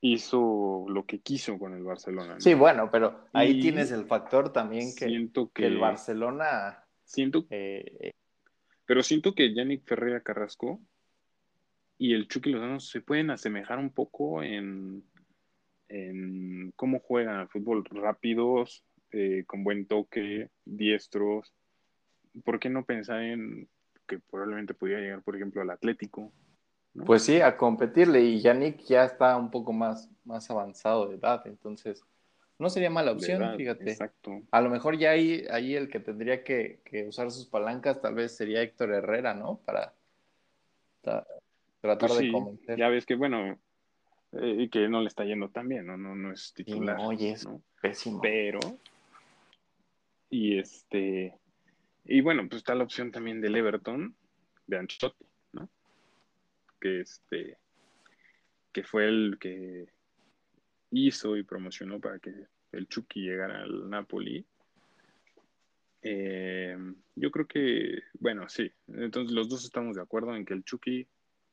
hizo 0.00 0.86
lo 0.88 1.06
que 1.06 1.20
quiso 1.20 1.58
con 1.58 1.74
el 1.74 1.82
Barcelona. 1.82 2.40
Sí, 2.40 2.54
bueno, 2.54 2.90
pero 2.90 3.28
ahí 3.32 3.60
tienes 3.60 3.92
el 3.92 4.04
factor 4.04 4.52
también 4.52 4.94
que, 4.94 5.06
siento 5.06 5.50
que, 5.50 5.66
el 5.66 5.78
Barcelona. 5.78 6.84
Siento. 7.04 7.46
Eh, 7.50 8.12
pero 8.92 9.02
siento 9.02 9.34
que 9.34 9.54
Yannick 9.54 9.86
Ferreira 9.86 10.20
Carrasco 10.20 10.78
y 11.96 12.12
el 12.12 12.28
Chucky 12.28 12.50
Lozano 12.50 12.78
se 12.78 13.00
pueden 13.00 13.30
asemejar 13.30 13.78
un 13.78 13.88
poco 13.88 14.42
en, 14.42 15.02
cómo 16.76 17.00
juegan 17.00 17.36
al 17.36 17.48
fútbol 17.48 17.86
rápidos, 17.86 18.84
eh, 19.10 19.44
con 19.46 19.64
buen 19.64 19.86
toque, 19.86 20.50
diestros. 20.66 21.54
¿Por 22.44 22.60
qué 22.60 22.68
no 22.68 22.84
pensar 22.84 23.22
en 23.22 23.66
que 24.06 24.18
probablemente 24.18 24.74
pudiera 24.74 25.00
llegar, 25.00 25.22
por 25.22 25.36
ejemplo, 25.36 25.62
al 25.62 25.70
Atlético? 25.70 26.30
Pues 27.06 27.22
sí, 27.22 27.40
a 27.40 27.56
competirle 27.56 28.20
y 28.20 28.42
Yannick 28.42 28.84
ya 28.84 29.06
está 29.06 29.38
un 29.38 29.50
poco 29.50 29.72
más, 29.72 30.10
más 30.22 30.50
avanzado 30.50 31.08
de 31.08 31.14
edad, 31.14 31.40
entonces 31.46 32.04
no 32.62 32.70
sería 32.70 32.90
mala 32.90 33.12
opción, 33.12 33.56
fíjate. 33.56 33.90
Exacto. 33.90 34.42
A 34.50 34.60
lo 34.60 34.70
mejor 34.70 34.96
ya 34.96 35.10
ahí, 35.10 35.44
ahí 35.50 35.74
el 35.74 35.88
que 35.88 36.00
tendría 36.00 36.42
que, 36.42 36.80
usar 37.06 37.30
sus 37.30 37.46
palancas 37.46 38.00
tal 38.00 38.14
vez 38.14 38.34
sería 38.34 38.62
Héctor 38.62 38.92
Herrera, 38.92 39.34
¿no? 39.34 39.60
Para 39.64 39.92
tratar 41.02 42.08
pues 42.08 42.18
de 42.18 42.32
convencer. 42.32 42.78
Ya 42.78 42.88
ves 42.88 43.04
que, 43.04 43.16
bueno, 43.16 43.58
eh, 44.32 44.56
y 44.60 44.68
que 44.70 44.88
no 44.88 45.02
le 45.02 45.08
está 45.08 45.24
yendo 45.24 45.50
tan 45.50 45.68
bien, 45.68 45.86
¿no? 45.86 45.96
No, 45.98 46.14
no 46.14 46.32
es 46.32 46.54
titular. 46.54 46.96
no, 46.96 47.08
oye, 47.08 47.32
es 47.32 47.46
pésimo. 47.82 48.20
Pero, 48.22 48.60
y 50.30 50.58
este, 50.58 51.34
y 52.04 52.20
bueno, 52.22 52.48
pues 52.48 52.60
está 52.60 52.74
la 52.74 52.84
opción 52.84 53.10
también 53.10 53.40
del 53.40 53.56
Everton, 53.56 54.14
de 54.66 54.78
Ancelotti 54.78 55.26
que 56.82 57.00
este 57.00 57.56
que 58.72 58.82
fue 58.82 59.06
el 59.06 59.38
que 59.40 59.86
hizo 60.90 61.36
y 61.36 61.44
promocionó 61.44 62.00
para 62.00 62.18
que 62.18 62.48
el 62.72 62.88
Chucky 62.88 63.20
llegara 63.20 63.62
al 63.62 63.88
Napoli. 63.88 64.44
Eh, 66.02 66.76
yo 67.14 67.30
creo 67.30 67.46
que, 67.46 68.02
bueno, 68.18 68.48
sí, 68.48 68.70
entonces 68.88 69.32
los 69.32 69.48
dos 69.48 69.64
estamos 69.64 69.96
de 69.96 70.02
acuerdo 70.02 70.34
en 70.34 70.44
que 70.44 70.54
el 70.54 70.64
Chucky... 70.64 71.06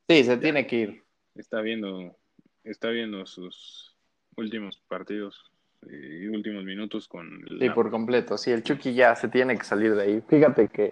Sí, 0.08 0.24
se 0.24 0.36
tiene 0.38 0.66
que 0.66 0.76
ir. 0.76 1.04
Está 1.36 1.60
viendo, 1.60 2.16
está 2.64 2.88
viendo 2.88 3.24
sus 3.26 3.96
últimos 4.36 4.78
partidos 4.88 5.52
y 5.82 6.26
últimos 6.26 6.64
minutos 6.64 7.06
con... 7.06 7.44
El 7.48 7.60
sí, 7.60 7.70
por 7.70 7.90
completo, 7.90 8.36
sí, 8.36 8.50
el 8.50 8.62
Chucky 8.62 8.92
ya 8.92 9.14
se 9.14 9.28
tiene 9.28 9.56
que 9.56 9.64
salir 9.64 9.94
de 9.94 10.02
ahí. 10.02 10.22
Fíjate 10.28 10.68
que, 10.68 10.90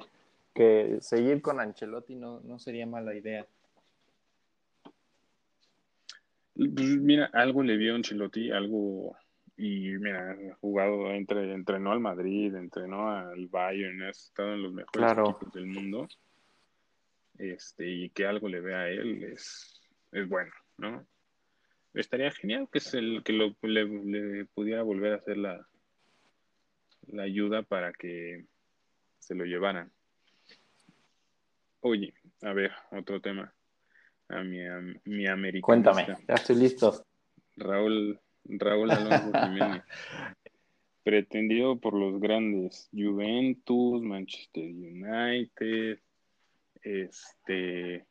que 0.55 0.99
seguir 1.01 1.43
con 1.43 1.59
Ancelotti 1.59 2.15
no, 2.15 2.41
no 2.41 2.59
sería 2.59 2.87
mala 2.87 3.15
idea. 3.15 3.47
Pues, 6.55 6.97
mira, 6.97 7.31
algo 7.33 7.63
le 7.63 7.77
vio 7.77 7.95
Ancelotti, 7.95 8.51
algo, 8.51 9.17
y 9.61 9.99
mira, 9.99 10.31
ha 10.31 10.55
jugado, 10.61 11.11
entre, 11.11 11.53
entrenó 11.53 11.91
al 11.91 11.99
Madrid, 11.99 12.55
entrenó 12.55 13.11
al 13.11 13.49
Bayern, 13.49 14.03
ha 14.03 14.11
estado 14.11 14.55
en 14.55 14.63
los 14.63 14.73
mejores 14.73 15.11
equipos 15.11 15.53
del 15.53 15.67
mundo, 15.67 16.09
este, 17.39 17.89
y 17.89 18.11
que 18.11 18.25
algo 18.25 18.49
le 18.49 18.61
vea 18.61 18.83
a 18.83 18.89
él 18.89 19.25
es, 19.25 19.83
es 20.13 20.29
bueno, 20.29 20.53
¿no? 20.77 21.05
Estaría 21.93 22.31
genial 22.31 22.69
que, 22.71 22.79
es 22.79 22.95
el, 22.95 23.25
que 23.25 23.33
lo, 23.33 23.57
le, 23.63 24.45
pudiera 24.45 24.83
volver 24.83 25.15
a 25.15 25.17
hacer 25.17 25.39
la, 25.39 25.67
la 27.09 27.25
ayuda 27.25 27.63
para 27.63 27.93
que 27.93 28.47
se 29.19 29.35
lo 29.35 29.45
llevaran. 29.45 29.91
Oye, 31.81 32.15
a 32.43 32.53
ver, 32.53 32.71
otro 32.93 33.21
tema 33.21 33.53
a 34.29 34.41
mi, 34.45 34.65
a 34.65 34.81
mi 35.05 35.27
americanista. 35.27 35.93
Cuéntame, 35.93 36.07
ya 36.29 36.35
estoy 36.35 36.57
listo. 36.57 37.05
Raúl, 37.57 38.21
Raúl 38.49 38.91
Alonso 38.91 39.33
Jiménez. 39.33 39.83
pretendido 41.09 41.81
por 41.81 41.95
los 41.95 42.21
grandes 42.21 42.91
Juventus, 42.93 44.03
Manchester 44.03 44.63
United, 44.63 45.99
este... 46.83 48.07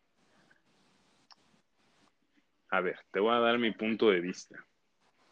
A 2.69 2.81
ver, 2.81 2.97
te 3.11 3.19
voy 3.19 3.35
a 3.35 3.39
dar 3.39 3.59
mi 3.59 3.71
punto 3.71 4.09
de 4.09 4.19
vista. 4.19 4.57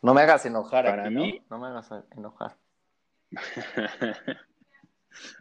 No 0.03 0.13
me 0.13 0.21
hagas 0.21 0.45
enojar 0.45 0.85
Para 0.85 1.09
mí... 1.09 1.41
¿no? 1.50 1.57
me 1.57 1.65
hagas 1.65 1.89
enojar. 2.15 2.55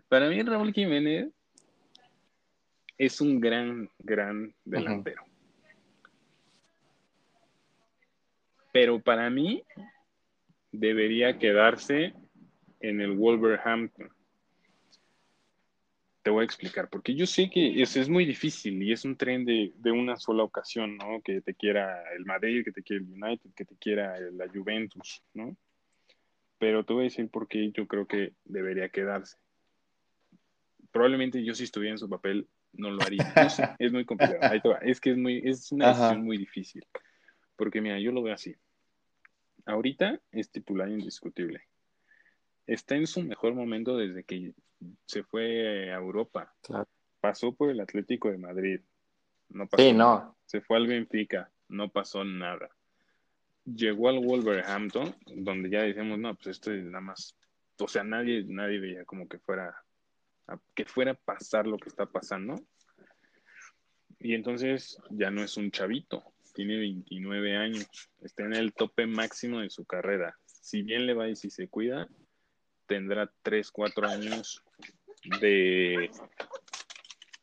Para 0.09 0.31
mí 0.31 0.43
Raúl 0.43 0.73
Jiménez 0.73 1.31
es 2.97 3.21
un 3.21 3.39
gran, 3.39 3.91
gran 3.99 4.55
delantero. 4.65 5.25
Pero 8.75 8.99
para 8.99 9.31
mí 9.31 9.63
debería 10.73 11.39
quedarse 11.39 12.13
en 12.81 13.01
el 13.01 13.13
Wolverhampton. 13.13 14.09
Te 16.25 16.31
voy 16.31 16.43
a 16.43 16.45
explicar, 16.45 16.89
porque 16.91 17.15
yo 17.15 17.25
sé 17.25 17.49
que 17.51 17.81
es, 17.81 17.97
es 17.97 18.09
muy 18.09 18.25
difícil 18.25 18.83
y 18.83 18.91
es 18.91 19.05
un 19.05 19.17
tren 19.17 19.45
de, 19.45 19.73
una 19.93 20.17
sola 20.17 20.43
ocasión, 20.43 20.97
¿no? 20.97 21.23
Que 21.23 21.41
te 21.41 21.55
quiera 21.55 22.03
el 22.17 22.25
Madrid, 22.25 22.65
que 22.65 22.73
te 22.73 22.83
quiera 22.83 23.05
el 23.05 23.13
United, 23.13 23.51
que 23.55 23.65
te 23.65 23.77
quiera 23.77 24.19
la 24.33 24.49
Juventus, 24.49 25.23
¿no? 25.35 25.57
Pero 26.59 26.85
te 26.85 26.95
voy 26.95 27.03
a 27.03 27.05
decir 27.05 27.29
por 27.29 27.47
qué 27.47 27.71
yo 27.71 27.87
creo 27.87 28.09
que 28.09 28.33
debería 28.45 28.89
quedarse. 28.89 29.37
Probablemente 30.91 31.45
yo 31.45 31.55
si 31.55 31.63
estuviera 31.63 31.93
en 31.93 31.99
su 31.99 32.09
papel 32.09 32.49
no 32.73 32.91
lo 32.91 33.01
haría. 33.05 33.33
No 33.37 33.49
sé, 33.49 33.69
es 33.79 33.93
muy 33.93 34.05
complicado. 34.05 34.53
Es 34.83 35.01
que 35.01 35.13
es, 35.13 35.17
muy, 35.17 35.43
es 35.45 35.71
una 35.71 35.91
decisión 35.91 36.25
muy 36.25 36.39
difícil. 36.39 36.85
Porque 37.55 37.81
mira, 37.81 38.01
yo 38.01 38.11
lo 38.11 38.21
veo 38.21 38.35
así. 38.35 38.57
Ahorita 39.67 40.21
es 40.31 40.51
titular 40.51 40.89
indiscutible. 40.89 41.63
Está 42.67 42.97
en 42.97 43.07
su 43.07 43.23
mejor 43.23 43.55
momento 43.55 43.97
desde 43.97 44.25
que 44.25 44.55
se 45.07 45.23
fue 45.23 45.93
a 45.93 45.97
Europa. 45.97 46.55
Pasó 47.21 47.55
por 47.55 47.71
el 47.71 47.81
Atlético 47.81 48.31
de 48.31 48.39
Madrid. 48.39 48.81
No 49.49 49.67
pasó 49.67 49.83
sí, 49.83 49.93
no. 49.93 50.37
Se 50.47 50.61
fue 50.61 50.77
al 50.77 50.87
Benfica. 50.87 51.51
No 51.69 51.91
pasó 51.91 52.25
nada. 52.25 52.69
Llegó 53.65 54.09
al 54.09 54.19
Wolverhampton, 54.19 55.17
donde 55.27 55.71
ya 55.71 55.83
decimos, 55.83 56.19
no, 56.19 56.35
pues 56.35 56.49
esto 56.49 56.73
es 56.73 56.85
nada 56.85 57.01
más. 57.01 57.37
O 57.79 57.89
sea, 57.89 58.05
nadie, 58.05 58.45
nadie 58.47 58.79
veía 58.79 59.05
como 59.05 59.27
que 59.27 59.39
fuera 59.39 59.75
que 60.75 60.85
fuera 60.85 61.13
a 61.13 61.15
pasar 61.15 61.67
lo 61.67 61.79
que 61.79 61.89
está 61.89 62.07
pasando. 62.07 62.57
Y 64.19 64.35
entonces 64.35 64.99
ya 65.11 65.31
no 65.31 65.43
es 65.43 65.57
un 65.57 65.71
chavito, 65.71 66.34
tiene 66.55 66.77
29 66.77 67.57
años, 67.57 67.87
está 68.23 68.45
en 68.45 68.55
el 68.55 68.73
tope 68.73 69.07
máximo 69.07 69.61
de 69.61 69.71
su 69.71 69.85
carrera. 69.85 70.37
Si 70.47 70.83
bien 70.83 71.07
le 71.07 71.15
va 71.15 71.29
y 71.29 71.37
si 71.37 71.51
se 71.51 71.69
cuida, 71.69 72.09
tendrá 72.87 73.31
3, 73.43 73.71
4 73.71 74.09
años 74.09 74.63
de, 75.41 76.11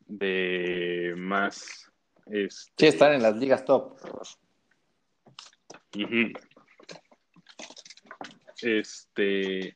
de 0.08 1.14
más. 1.18 1.92
Este, 2.26 2.72
sí, 2.78 2.88
están 2.88 3.14
en 3.14 3.22
las 3.22 3.36
ligas 3.38 3.66
top. 3.66 3.98
Este. 8.62 9.76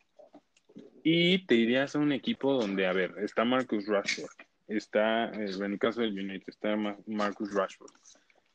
Y 1.03 1.45
te 1.45 1.55
irías 1.55 1.95
a 1.95 1.99
un 1.99 2.11
equipo 2.11 2.53
donde, 2.53 2.87
a 2.87 2.93
ver, 2.93 3.13
está 3.19 3.45
Marcus 3.45 3.85
Rashford, 3.85 4.31
está, 4.67 5.25
en 5.25 5.71
el 5.73 5.77
caso 5.77 6.01
del 6.01 6.19
United, 6.19 6.47
está 6.47 6.75
Marcus 7.05 7.53
Rashford, 7.53 7.91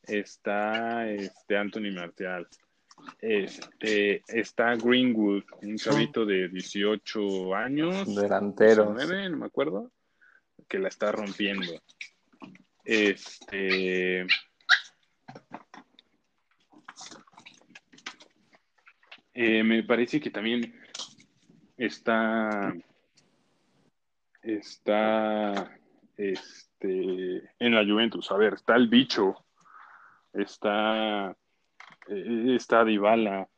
está 0.02 1.10
este 1.10 1.56
Anthony 1.56 1.92
Martial, 1.92 2.46
este, 3.20 4.22
está 4.28 4.74
Greenwood, 4.76 5.44
un 5.62 5.76
chavito 5.76 6.24
de 6.24 6.48
18 6.48 7.54
años, 7.54 8.14
delantero, 8.14 8.94
no 8.94 9.36
me 9.36 9.46
acuerdo, 9.46 9.90
que 10.68 10.78
la 10.78 10.88
está 10.88 11.12
rompiendo. 11.12 11.72
Este 12.84 14.26
eh, 19.34 19.62
me 19.62 19.82
parece 19.84 20.20
que 20.20 20.30
también 20.30 20.74
está 21.76 22.74
está 24.42 25.78
este 26.16 27.50
en 27.58 27.74
la 27.74 27.84
Juventus. 27.84 28.30
A 28.30 28.36
ver, 28.36 28.54
está 28.54 28.76
el 28.76 28.88
bicho, 28.88 29.44
está 30.32 31.36
eh, 32.08 32.56
está 32.56 32.84
Dybala. 32.84 33.48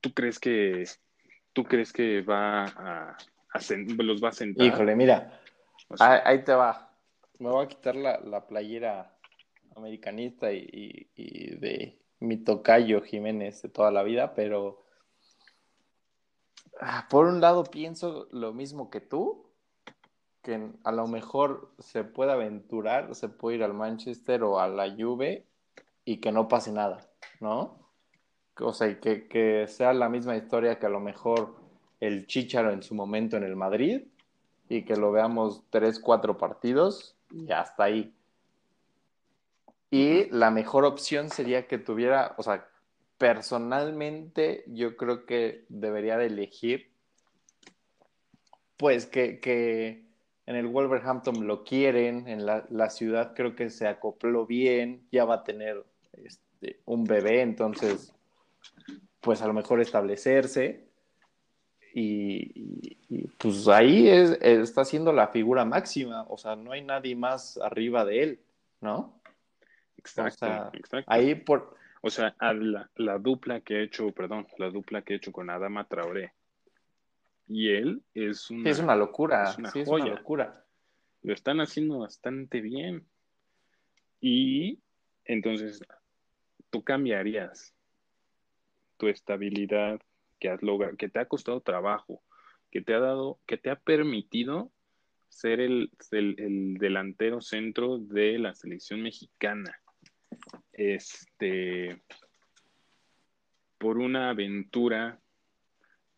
¿Tú 0.00 0.12
crees 0.14 0.38
que 0.38 0.84
tú 1.52 1.64
crees 1.64 1.92
que 1.92 2.22
va 2.22 2.64
a, 2.64 3.16
los 3.98 4.22
va 4.22 4.28
a 4.30 4.32
sentar? 4.32 4.66
Híjole, 4.66 4.96
mira, 4.96 5.40
ahí, 5.98 6.42
te 6.44 6.54
va. 6.54 6.96
Me 7.38 7.50
voy 7.50 7.64
a 7.64 7.68
quitar 7.68 7.96
la, 7.96 8.46
playera 8.46 9.16
americanista 9.76 10.52
y, 10.52 11.08
de 11.14 11.98
mi 12.20 12.38
tocayo 12.38 13.02
Jiménez 13.02 13.62
de 13.62 13.68
toda 13.68 13.90
la 13.90 14.02
vida, 14.02 14.34
pero 14.34 14.84
ah, 16.80 17.06
por 17.10 17.26
un 17.26 17.40
lado 17.40 17.64
pienso 17.64 18.28
lo 18.30 18.52
mismo 18.52 18.90
que 18.90 19.00
tú, 19.00 19.50
que 20.40 20.70
a 20.84 20.92
lo 20.92 21.06
mejor 21.06 21.74
se 21.78 22.04
puede 22.04 22.32
aventurar, 22.32 23.14
se 23.14 23.28
puede 23.28 23.56
ir 23.56 23.64
al 23.64 23.74
Manchester 23.74 24.42
o 24.44 24.60
a 24.60 24.68
la 24.68 24.88
Juve 24.90 25.46
y 26.04 26.18
que 26.18 26.32
no 26.32 26.48
pase 26.48 26.72
nada, 26.72 27.08
¿no? 27.40 27.78
O 28.60 28.72
sea, 28.72 29.00
que, 29.00 29.28
que 29.28 29.66
sea 29.68 29.92
la 29.92 30.08
misma 30.08 30.36
historia 30.36 30.78
que 30.78 30.86
a 30.86 30.90
lo 30.90 31.00
mejor 31.00 31.56
el 32.00 32.26
Chicharo 32.26 32.70
en 32.72 32.82
su 32.82 32.94
momento 32.94 33.36
en 33.36 33.44
el 33.44 33.56
Madrid 33.56 34.02
y 34.68 34.84
que 34.84 34.96
lo 34.96 35.12
veamos 35.12 35.64
tres, 35.70 36.00
cuatro 36.00 36.36
partidos 36.36 37.16
y 37.30 37.50
hasta 37.52 37.84
ahí. 37.84 38.14
Y 39.90 40.30
la 40.30 40.50
mejor 40.50 40.84
opción 40.84 41.28
sería 41.28 41.66
que 41.66 41.78
tuviera, 41.78 42.34
o 42.38 42.42
sea, 42.42 42.66
personalmente 43.18 44.64
yo 44.66 44.96
creo 44.96 45.26
que 45.26 45.64
debería 45.68 46.16
de 46.16 46.26
elegir, 46.26 46.90
pues 48.76 49.06
que, 49.06 49.38
que 49.38 50.06
en 50.46 50.56
el 50.56 50.66
Wolverhampton 50.66 51.46
lo 51.46 51.62
quieren, 51.62 52.26
en 52.26 52.46
la, 52.46 52.66
la, 52.70 52.90
ciudad 52.90 53.34
creo 53.36 53.54
que 53.54 53.70
se 53.70 53.86
acopló 53.86 54.46
bien, 54.46 55.06
ya 55.12 55.24
va 55.24 55.36
a 55.36 55.44
tener 55.44 55.84
este, 56.12 56.80
un 56.84 57.04
bebé, 57.04 57.42
entonces, 57.42 58.14
pues 59.20 59.42
a 59.42 59.46
lo 59.46 59.52
mejor 59.52 59.80
establecerse. 59.80 60.88
Y, 61.94 62.96
pues 63.36 63.68
ahí 63.68 64.08
es, 64.08 64.38
está 64.40 64.84
siendo 64.84 65.12
la 65.12 65.28
figura 65.28 65.64
máxima, 65.64 66.24
o 66.28 66.38
sea, 66.38 66.56
no 66.56 66.72
hay 66.72 66.82
nadie 66.82 67.14
más 67.14 67.58
arriba 67.58 68.04
de 68.04 68.22
él, 68.22 68.40
¿no? 68.80 69.20
Exacto, 69.98 70.46
exacto. 70.72 71.10
Ahí 71.10 71.34
por... 71.34 71.76
O 72.04 72.10
sea, 72.10 72.34
la, 72.40 72.90
la, 72.96 73.18
dupla 73.18 73.60
que 73.60 73.74
he 73.74 73.82
hecho, 73.84 74.10
perdón, 74.10 74.48
la 74.58 74.70
dupla 74.70 75.02
que 75.02 75.12
he 75.12 75.16
hecho 75.16 75.30
con 75.30 75.50
Adama 75.50 75.86
Traoré 75.86 76.32
y 77.52 77.70
él 77.70 78.02
es 78.14 78.50
una, 78.50 78.70
es 78.70 78.78
una 78.78 78.96
locura, 78.96 79.52
sí, 79.52 79.80
es 79.80 79.88
una 79.88 80.06
locura. 80.06 80.64
Lo 81.22 81.32
están 81.32 81.60
haciendo 81.60 81.98
bastante 81.98 82.60
bien. 82.60 83.06
Y 84.20 84.80
entonces, 85.24 85.82
tú 86.72 86.82
cambiarías 86.82 87.74
tu 88.96 89.08
estabilidad 89.08 90.00
que 90.40 90.48
has 90.48 90.62
logrado, 90.62 90.96
que 90.96 91.08
te 91.08 91.20
ha 91.20 91.26
costado 91.26 91.60
trabajo, 91.60 92.22
que 92.70 92.80
te 92.80 92.94
ha 92.94 92.98
dado, 92.98 93.38
que 93.46 93.58
te 93.58 93.70
ha 93.70 93.76
permitido 93.76 94.72
ser 95.28 95.60
el, 95.60 95.90
delantero 96.80 97.40
centro 97.40 97.98
de 97.98 98.38
la 98.38 98.54
selección 98.54 99.02
mexicana. 99.02 99.78
Este, 100.72 102.02
por 103.78 103.98
una 103.98 104.30
aventura 104.30 105.20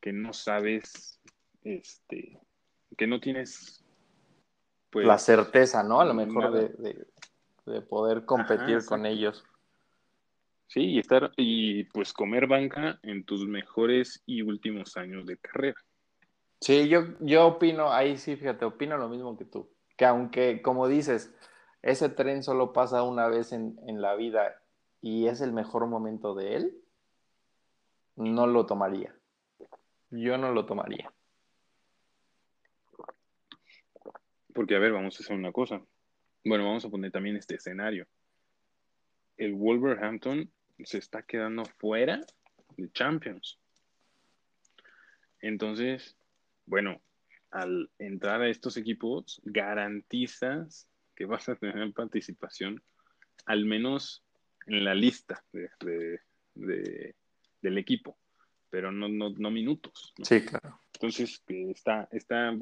que 0.01 0.13
no 0.13 0.33
sabes, 0.33 1.21
este, 1.63 2.39
que 2.97 3.07
no 3.07 3.21
tienes 3.21 3.85
pues, 4.91 5.07
la 5.07 5.19
certeza, 5.19 5.83
¿no? 5.83 6.01
A 6.01 6.05
lo 6.05 6.15
mejor 6.15 6.53
de, 6.53 7.81
poder 7.89 8.25
competir 8.25 8.85
con 8.85 9.05
ellos. 9.05 9.45
Sí, 10.67 10.81
y 10.81 10.99
estar 10.99 11.33
y 11.37 11.85
pues 11.85 12.13
comer 12.13 12.47
banca 12.47 12.99
en 13.03 13.25
tus 13.25 13.47
mejores 13.47 14.23
y 14.27 14.43
últimos 14.43 14.97
años 14.97 15.27
de 15.27 15.37
carrera. 15.37 15.77
Sí, 16.61 16.89
yo, 16.89 17.19
yo 17.21 17.47
opino, 17.47 17.93
ahí 17.93 18.17
sí, 18.17 18.37
fíjate, 18.37 18.65
opino 18.65 18.97
lo 18.97 19.09
mismo 19.09 19.37
que 19.37 19.45
tú. 19.45 19.71
Que 19.97 20.07
aunque, 20.07 20.63
como 20.63 20.89
dices, 20.89 21.35
ese 21.83 22.09
tren 22.09 22.43
solo 22.43 22.73
pasa 22.73 23.03
una 23.03 23.29
vez 23.29 23.53
en, 23.53 23.79
en 23.87 24.01
la 24.01 24.15
vida 24.15 24.63
y 25.01 25.27
es 25.27 25.41
el 25.41 25.53
mejor 25.53 25.87
momento 25.87 26.35
de 26.35 26.57
él, 26.57 26.83
no 28.17 28.47
lo 28.47 28.67
tomaría. 28.67 29.15
Yo 30.11 30.39
no 30.39 30.53
lo 30.53 30.65
tomaría. 30.65 31.13
Porque, 34.55 34.77
a 34.77 34.79
ver, 34.79 34.93
vamos 34.93 35.19
a 35.19 35.23
hacer 35.23 35.37
una 35.37 35.53
cosa. 35.53 35.83
Bueno, 36.45 36.65
vamos 36.65 36.85
a 36.85 36.91
poner 36.91 37.11
también 37.11 37.37
este 37.37 37.57
escenario 37.57 38.07
el 39.37 39.55
Wolverhampton 39.55 40.51
se 40.85 40.99
está 40.99 41.23
quedando 41.23 41.65
fuera 41.65 42.21
de 42.77 42.91
Champions. 42.93 43.59
Entonces, 45.41 46.17
bueno, 46.67 47.01
al 47.51 47.91
entrar 47.99 48.43
a 48.43 48.49
estos 48.49 48.77
equipos, 48.77 49.41
garantizas 49.45 50.89
que 51.15 51.27
vas 51.27 51.49
a 51.49 51.57
tener 51.57 51.93
participación, 51.93 52.83
al 53.47 53.65
menos 53.65 54.25
en 54.67 54.85
la 54.85 54.95
lista 54.95 55.45
de, 55.53 56.19
del 56.55 57.79
equipo, 57.79 58.19
pero 58.71 58.91
no, 58.91 59.09
no, 59.09 59.51
minutos. 59.51 60.15
Sí, 60.23 60.45
claro. 60.45 60.81
Entonces, 60.95 61.43
está, 61.47 62.09
está, 62.11 62.57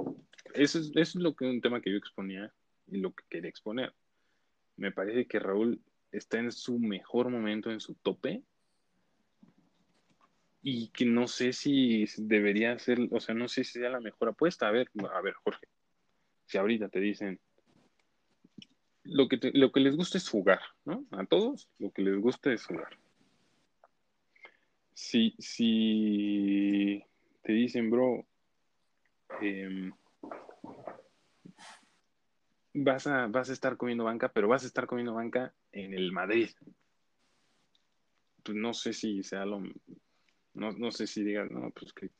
eso 0.54 0.78
es, 0.78 0.90
eso 0.94 0.96
es 0.96 1.14
lo 1.14 1.34
que 1.34 1.44
un 1.44 1.60
tema 1.60 1.80
que 1.80 1.90
yo 1.90 1.96
exponía 1.96 2.52
y 2.86 2.98
lo 2.98 3.14
que 3.14 3.24
quería 3.30 3.48
exponer. 3.48 3.94
Me 4.76 4.90
parece 4.90 5.26
que 5.26 5.38
Raúl 5.38 5.80
está 6.12 6.38
en 6.38 6.52
su 6.52 6.78
mejor 6.78 7.30
momento, 7.30 7.70
en 7.70 7.80
su 7.80 7.94
tope, 7.94 8.42
y 10.62 10.88
que 10.88 11.04
no 11.04 11.26
sé 11.26 11.52
si 11.52 12.06
debería 12.18 12.78
ser, 12.78 13.00
o 13.10 13.18
sea, 13.18 13.34
no 13.34 13.48
sé 13.48 13.64
si 13.64 13.80
sea 13.80 13.90
la 13.90 14.00
mejor 14.00 14.28
apuesta. 14.28 14.68
A 14.68 14.70
ver, 14.70 14.88
a 15.12 15.20
ver, 15.20 15.34
Jorge, 15.34 15.66
si 16.46 16.56
ahorita 16.56 16.88
te 16.88 17.00
dicen, 17.00 17.40
lo 19.02 19.28
que, 19.28 19.40
lo 19.54 19.72
que 19.72 19.80
les 19.80 19.96
gusta 19.96 20.18
es 20.18 20.28
jugar, 20.28 20.60
¿no? 20.84 21.04
A 21.10 21.24
todos 21.24 21.68
lo 21.78 21.90
que 21.90 22.02
les 22.02 22.16
gusta 22.20 22.52
es 22.52 22.64
jugar. 22.64 22.96
Si, 24.94 25.34
si 25.38 27.02
te 27.42 27.52
dicen, 27.52 27.90
bro, 27.90 28.24
eh, 29.40 29.90
vas 32.74 33.06
a, 33.08 33.26
vas 33.26 33.50
a 33.50 33.52
estar 33.52 33.76
comiendo 33.76 34.04
banca, 34.04 34.30
pero 34.32 34.46
vas 34.46 34.62
a 34.62 34.66
estar 34.66 34.86
comiendo 34.86 35.14
banca 35.14 35.52
en 35.72 35.94
el 35.94 36.12
Madrid. 36.12 36.50
Pues 38.42 38.56
no 38.56 38.74
sé 38.74 38.92
si 38.92 39.22
sea 39.22 39.44
lo. 39.44 39.60
No, 40.54 40.72
no 40.72 40.92
sé 40.92 41.06
si 41.06 41.22
digas, 41.22 41.50
no, 41.50 41.70
pues 41.70 41.92
que. 41.92 42.10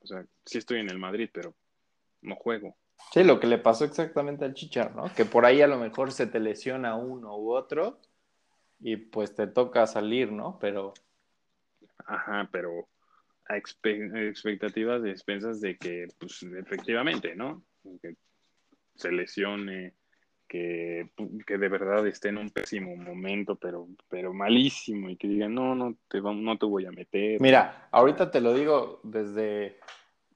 O 0.00 0.06
sea, 0.06 0.24
sí 0.44 0.58
estoy 0.58 0.80
en 0.80 0.90
el 0.90 0.98
Madrid, 0.98 1.28
pero 1.32 1.54
no 2.22 2.36
juego. 2.36 2.76
Sí, 3.12 3.24
lo 3.24 3.40
que 3.40 3.46
le 3.46 3.58
pasó 3.58 3.84
exactamente 3.84 4.44
al 4.44 4.54
Chichar, 4.54 4.94
¿no? 4.94 5.12
Que 5.14 5.24
por 5.24 5.44
ahí 5.44 5.60
a 5.62 5.66
lo 5.66 5.78
mejor 5.78 6.12
se 6.12 6.26
te 6.26 6.40
lesiona 6.40 6.96
uno 6.96 7.36
u 7.36 7.52
otro 7.52 8.00
y 8.80 8.96
pues 8.96 9.34
te 9.34 9.46
toca 9.46 9.86
salir, 9.86 10.32
¿no? 10.32 10.58
Pero. 10.60 10.94
Ajá, 12.06 12.48
pero 12.52 12.88
a 13.48 13.56
expectativas 13.56 15.02
de 15.02 15.10
expensas 15.10 15.60
de 15.60 15.76
que, 15.78 16.06
pues 16.18 16.42
efectivamente, 16.42 17.34
¿no? 17.34 17.64
se 18.94 19.12
lesione, 19.12 19.94
que, 20.48 21.10
de 21.46 21.68
verdad 21.68 22.06
esté 22.06 22.30
en 22.30 22.38
un 22.38 22.50
pésimo 22.50 22.96
momento, 22.96 23.54
pero, 23.56 23.86
pero 24.08 24.32
malísimo, 24.32 25.10
y 25.10 25.16
que 25.16 25.28
diga, 25.28 25.48
no, 25.48 25.74
no 25.74 25.94
te, 26.08 26.20
no 26.20 26.58
te 26.58 26.66
voy 26.66 26.86
a 26.86 26.90
meter. 26.90 27.40
Mira, 27.40 27.88
ahorita 27.90 28.30
te 28.30 28.40
lo 28.40 28.54
digo 28.54 29.00
desde, 29.04 29.78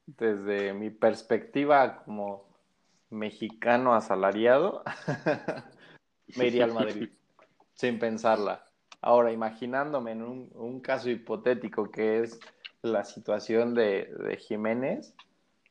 desde 0.06 0.74
mi 0.74 0.90
perspectiva 0.90 2.04
como 2.04 2.44
mexicano 3.10 3.94
asalariado, 3.94 4.82
me 6.36 6.46
iría 6.46 6.64
al 6.64 6.74
Madrid, 6.74 7.08
sin 7.74 7.98
pensarla. 7.98 8.64
Ahora, 9.00 9.32
imaginándome 9.32 10.12
en 10.12 10.22
un, 10.22 10.50
un, 10.54 10.80
caso 10.80 11.10
hipotético 11.10 11.90
que 11.90 12.20
es 12.20 12.38
la 12.82 13.04
situación 13.04 13.74
de, 13.74 14.14
de 14.16 14.36
Jiménez, 14.36 15.14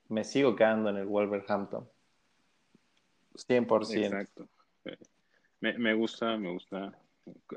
me 0.09 0.25
sigo 0.25 0.55
quedando 0.55 0.89
en 0.89 0.97
el 0.97 1.05
Wolverhampton. 1.05 1.87
100%. 3.35 4.05
Exacto. 4.05 4.49
Me, 5.59 5.77
me 5.77 5.93
gusta, 5.93 6.37
me 6.37 6.51
gusta 6.51 6.97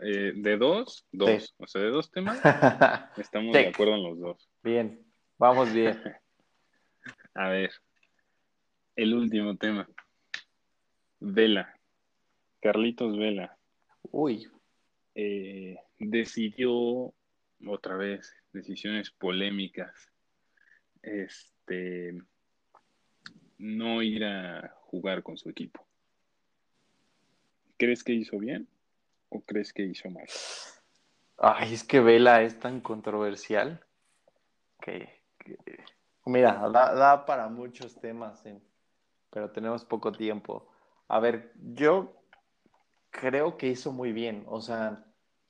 eh, 0.02 0.32
de 0.34 0.56
dos, 0.56 1.06
dos. 1.10 1.54
O 1.58 1.66
sea, 1.66 1.82
de 1.82 1.90
dos 1.90 2.10
temas, 2.10 2.38
estamos 3.16 3.52
de 3.52 3.68
acuerdo 3.68 3.94
en 3.94 4.02
los 4.02 4.18
dos. 4.20 4.50
Bien, 4.62 5.00
vamos 5.38 5.72
bien. 5.72 6.00
A 7.34 7.48
ver, 7.48 7.72
el 8.96 9.14
último 9.14 9.56
tema. 9.56 9.88
Vela. 11.20 11.74
Carlitos 12.60 13.16
Vela. 13.16 13.56
Uy. 14.02 14.48
Eh, 15.14 15.76
decidió 15.98 17.14
otra 17.66 17.96
vez 17.96 18.34
decisiones 18.52 19.10
polémicas. 19.10 20.12
Este 21.02 22.18
no 23.58 24.02
ir 24.02 24.24
a 24.24 24.74
jugar 24.94 25.22
con 25.22 25.36
su 25.36 25.48
equipo. 25.50 25.84
¿Crees 27.76 28.04
que 28.04 28.12
hizo 28.12 28.38
bien 28.38 28.68
o 29.28 29.40
crees 29.40 29.72
que 29.72 29.82
hizo 29.82 30.08
mal? 30.08 30.28
Ay, 31.38 31.74
es 31.74 31.82
que 31.82 31.98
Vela 32.00 32.42
es 32.42 32.60
tan 32.60 32.80
controversial 32.80 33.84
que, 34.80 35.20
mira, 36.26 36.68
da, 36.70 37.26
para 37.26 37.48
muchos 37.48 38.00
temas, 38.00 38.44
pero 39.30 39.50
tenemos 39.50 39.84
poco 39.84 40.12
tiempo. 40.12 40.68
A 41.08 41.18
ver, 41.18 41.52
yo 41.74 42.14
creo 43.10 43.56
que 43.56 43.66
hizo 43.66 43.90
muy 43.90 44.12
bien, 44.12 44.44
o 44.46 44.60
sea, 44.60 45.04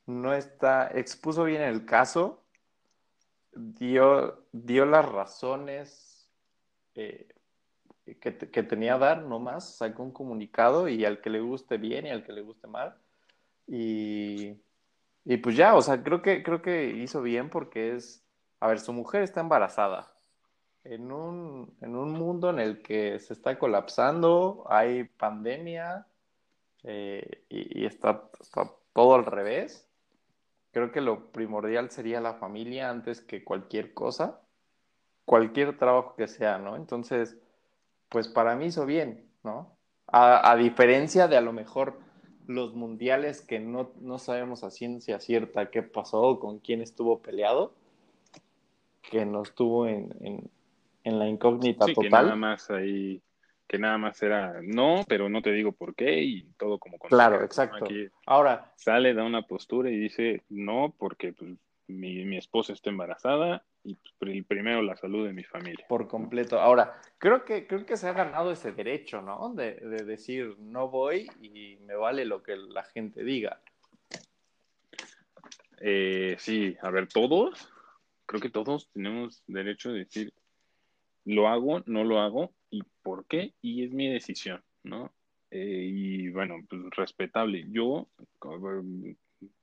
no 0.07 0.33
está, 0.33 0.89
expuso 0.93 1.43
bien 1.43 1.61
el 1.61 1.85
caso, 1.85 2.43
dio, 3.53 4.47
dio 4.51 4.85
las 4.85 5.05
razones 5.05 6.27
eh, 6.95 7.34
que, 8.05 8.37
que, 8.37 8.63
tenía 8.63 8.97
dar, 8.97 9.23
no 9.23 9.39
más, 9.39 9.77
sacó 9.77 10.03
un 10.03 10.11
comunicado 10.11 10.87
y 10.87 11.05
al 11.05 11.21
que 11.21 11.29
le 11.29 11.41
guste 11.41 11.77
bien 11.77 12.05
y 12.05 12.09
al 12.09 12.23
que 12.23 12.33
le 12.33 12.41
guste 12.41 12.67
mal. 12.67 12.95
Y, 13.67 14.61
y 15.25 15.37
pues 15.37 15.55
ya, 15.57 15.75
o 15.75 15.81
sea, 15.81 16.03
creo 16.03 16.21
que, 16.21 16.43
creo 16.43 16.61
que 16.61 16.85
hizo 16.91 17.21
bien 17.21 17.49
porque 17.49 17.95
es, 17.95 18.23
a 18.59 18.67
ver, 18.67 18.79
su 18.79 18.93
mujer 18.93 19.23
está 19.23 19.41
embarazada. 19.41 20.13
En 20.83 21.11
un, 21.11 21.75
en 21.81 21.95
un 21.95 22.11
mundo 22.11 22.51
en 22.51 22.59
el 22.59 22.83
que 22.83 23.19
se 23.19 23.33
está 23.33 23.57
colapsando, 23.57 24.65
hay 24.69 25.05
pandemia 25.05 26.05
eh, 26.83 27.43
y, 27.49 27.85
está, 27.85 28.29
está 28.39 28.71
todo 28.93 29.15
al 29.15 29.25
revés. 29.25 29.89
Creo 30.71 30.91
que 30.91 31.01
lo 31.01 31.31
primordial 31.31 31.89
sería 31.89 32.21
la 32.21 32.35
familia 32.35 32.89
antes 32.91 33.21
que 33.21 33.43
cualquier 33.43 33.93
cosa, 33.95 34.41
cualquier 35.25 35.77
trabajo 35.77 36.15
que 36.15 36.27
sea, 36.27 36.59
¿no? 36.59 36.75
Entonces, 36.75 37.37
pues 38.15 38.29
para 38.29 38.55
mí 38.55 38.67
hizo 38.67 38.85
bien, 38.85 39.25
¿no? 39.43 39.75
A, 40.07 40.55
diferencia 40.55 41.27
de 41.27 41.35
a 41.35 41.41
lo 41.41 41.51
mejor 41.51 41.99
los 42.47 42.73
mundiales 42.73 43.41
que 43.41 43.59
no, 43.59 43.91
sabemos 44.19 44.63
a 44.63 44.71
ciencia 44.71 45.19
cierta 45.19 45.69
qué 45.69 45.83
pasó, 45.83 46.39
con 46.39 46.59
quién 46.59 46.81
estuvo 46.81 47.21
peleado, 47.21 47.73
que 49.01 49.25
no 49.25 49.41
estuvo 49.43 49.85
en, 49.85 50.49
la 51.03 51.27
incógnita 51.27 51.87
total. 51.87 52.03
Que 52.03 52.09
nada 52.09 52.35
más 52.37 52.71
ahí, 52.71 53.21
que 53.67 53.79
nada 53.79 53.97
más 53.97 54.23
era 54.23 54.61
no, 54.63 55.03
pero 55.09 55.27
no 55.27 55.41
te 55.41 55.51
digo 55.51 55.73
por 55.73 55.93
qué 55.93 56.23
y 56.23 56.43
todo 56.57 56.79
como 56.79 56.97
Claro, 56.99 57.43
exacto. 57.43 57.85
Ahora 58.25 58.71
sale, 58.77 59.13
da 59.13 59.25
una 59.25 59.41
postura 59.41 59.91
y 59.91 59.99
dice 59.99 60.41
no, 60.47 60.95
porque 60.97 61.33
pues, 61.33 61.51
mi, 61.87 62.23
mi 62.23 62.37
esposa 62.37 62.71
está 62.71 62.89
embarazada 62.89 63.65
y 63.85 63.95
pues, 64.17 64.43
primero 64.45 64.81
la 64.81 64.97
salud 64.97 65.27
de 65.27 65.33
mi 65.33 65.43
familia. 65.43 65.85
Por 65.87 66.07
completo. 66.07 66.59
Ahora, 66.59 66.99
creo 67.19 67.45
que, 67.45 67.67
creo 67.67 67.85
que 67.85 67.97
se 67.97 68.07
ha 68.07 68.13
ganado 68.13 68.51
ese 68.51 68.71
derecho, 68.71 69.21
¿no? 69.21 69.53
De, 69.53 69.75
decir, 70.05 70.55
no 70.57 70.89
voy 70.89 71.29
y 71.39 71.77
me 71.85 71.95
vale 71.95 72.25
lo 72.25 72.41
que 72.41 72.57
la 72.57 72.83
gente 72.83 73.23
diga. 73.23 73.61
Eh, 75.79 76.35
sí, 76.39 76.75
a 76.81 76.89
ver, 76.89 77.07
todos, 77.07 77.71
creo 78.25 78.41
que 78.41 78.49
todos 78.49 78.89
tenemos 78.91 79.43
derecho 79.45 79.91
de 79.91 79.99
decir, 79.99 80.33
lo 81.25 81.47
hago, 81.47 81.83
no 81.85 82.03
lo 82.03 82.19
hago, 82.19 82.53
y 82.71 82.81
por 83.03 83.25
qué, 83.25 83.53
y 83.61 83.83
es 83.83 83.91
mi 83.91 84.11
decisión, 84.11 84.63
¿no? 84.83 85.13
Eh, 85.51 85.89
y 85.91 86.29
bueno, 86.29 86.55
pues 86.67 86.81
respetable. 86.97 87.65
Yo, 87.69 88.07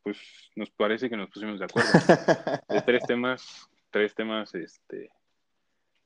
pues 0.05 0.17
nos 0.55 0.71
parece 0.71 1.11
que 1.11 1.17
nos 1.17 1.29
pusimos 1.29 1.59
de 1.59 1.65
acuerdo. 1.65 1.91
De 2.69 2.83
tres 2.83 3.03
temas 3.05 3.69
tres 3.93 4.15
temas, 4.17 4.53
este, 4.57 5.11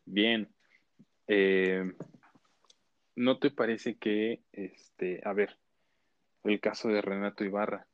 bien. 0.05 0.49
Eh, 1.29 1.91
¿No 3.15 3.39
te 3.39 3.51
parece 3.51 3.97
que, 3.97 4.43
este, 4.53 5.23
a 5.25 5.33
ver, 5.33 5.57
el 6.45 6.61
caso 6.61 6.89
de 6.89 7.01
Renato 7.01 7.45
Ibarra? 7.45 7.87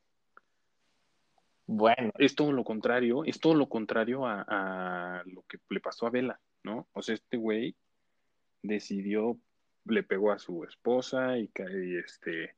Bueno. 1.67 2.13
Es 2.19 2.35
todo 2.35 2.51
lo 2.51 2.65
contrario, 2.65 3.25
es 3.25 3.39
todo 3.39 3.55
lo 3.55 3.69
contrario 3.69 4.27
a, 4.27 5.23
lo 5.27 5.43
que 5.43 5.59
le 5.71 5.81
pasó 5.81 6.07
a 6.07 6.11
Vela, 6.11 6.41
¿no? 6.65 6.89
O 6.93 7.03
sea, 7.03 7.15
este 7.15 7.37
güey 7.37 7.77
decidió, 8.63 9.39
le 9.85 10.03
pegó 10.03 10.33
a 10.33 10.39
su 10.39 10.65
esposa 10.65 11.39
y, 11.39 11.51
y 11.75 11.97
este, 11.99 12.57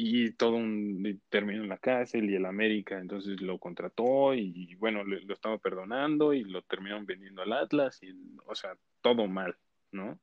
y 0.00 0.30
todo 0.30 0.54
un 0.54 1.20
terminó 1.28 1.64
en 1.64 1.68
la 1.68 1.76
cárcel 1.76 2.30
y 2.30 2.36
el 2.36 2.46
América 2.46 3.00
entonces 3.00 3.40
lo 3.40 3.58
contrató 3.58 4.32
y 4.32 4.76
bueno, 4.76 5.02
lo 5.02 5.34
estaba 5.34 5.58
perdonando 5.58 6.32
y 6.32 6.44
lo 6.44 6.62
terminaron 6.62 7.04
vendiendo 7.04 7.42
al 7.42 7.52
Atlas 7.52 8.00
y 8.04 8.14
o 8.46 8.54
sea, 8.54 8.76
todo 9.00 9.26
mal, 9.26 9.56
¿no? 9.90 10.16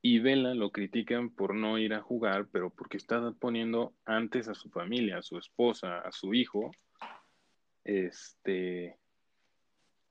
Y 0.00 0.20
Vela 0.20 0.54
lo 0.54 0.70
critican 0.70 1.30
por 1.30 1.56
no 1.56 1.76
ir 1.76 1.92
a 1.92 2.00
jugar, 2.00 2.46
pero 2.52 2.70
porque 2.70 2.98
está 2.98 3.32
poniendo 3.32 3.92
antes 4.04 4.46
a 4.46 4.54
su 4.54 4.70
familia, 4.70 5.18
a 5.18 5.22
su 5.22 5.36
esposa, 5.36 5.98
a 5.98 6.12
su 6.12 6.34
hijo. 6.34 6.70
Este 7.82 8.96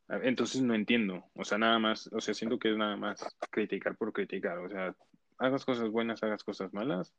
entonces 0.09 0.61
no 0.61 0.75
entiendo, 0.75 1.23
o 1.35 1.45
sea, 1.45 1.57
nada 1.57 1.79
más, 1.79 2.07
o 2.11 2.19
sea, 2.19 2.33
siento 2.33 2.59
que 2.59 2.71
es 2.71 2.77
nada 2.77 2.97
más 2.97 3.25
criticar 3.49 3.95
por 3.95 4.11
criticar, 4.11 4.57
o 4.57 4.69
sea, 4.69 4.93
hagas 5.37 5.63
cosas 5.63 5.89
buenas, 5.89 6.21
hagas 6.21 6.43
cosas 6.43 6.73
malas, 6.73 7.13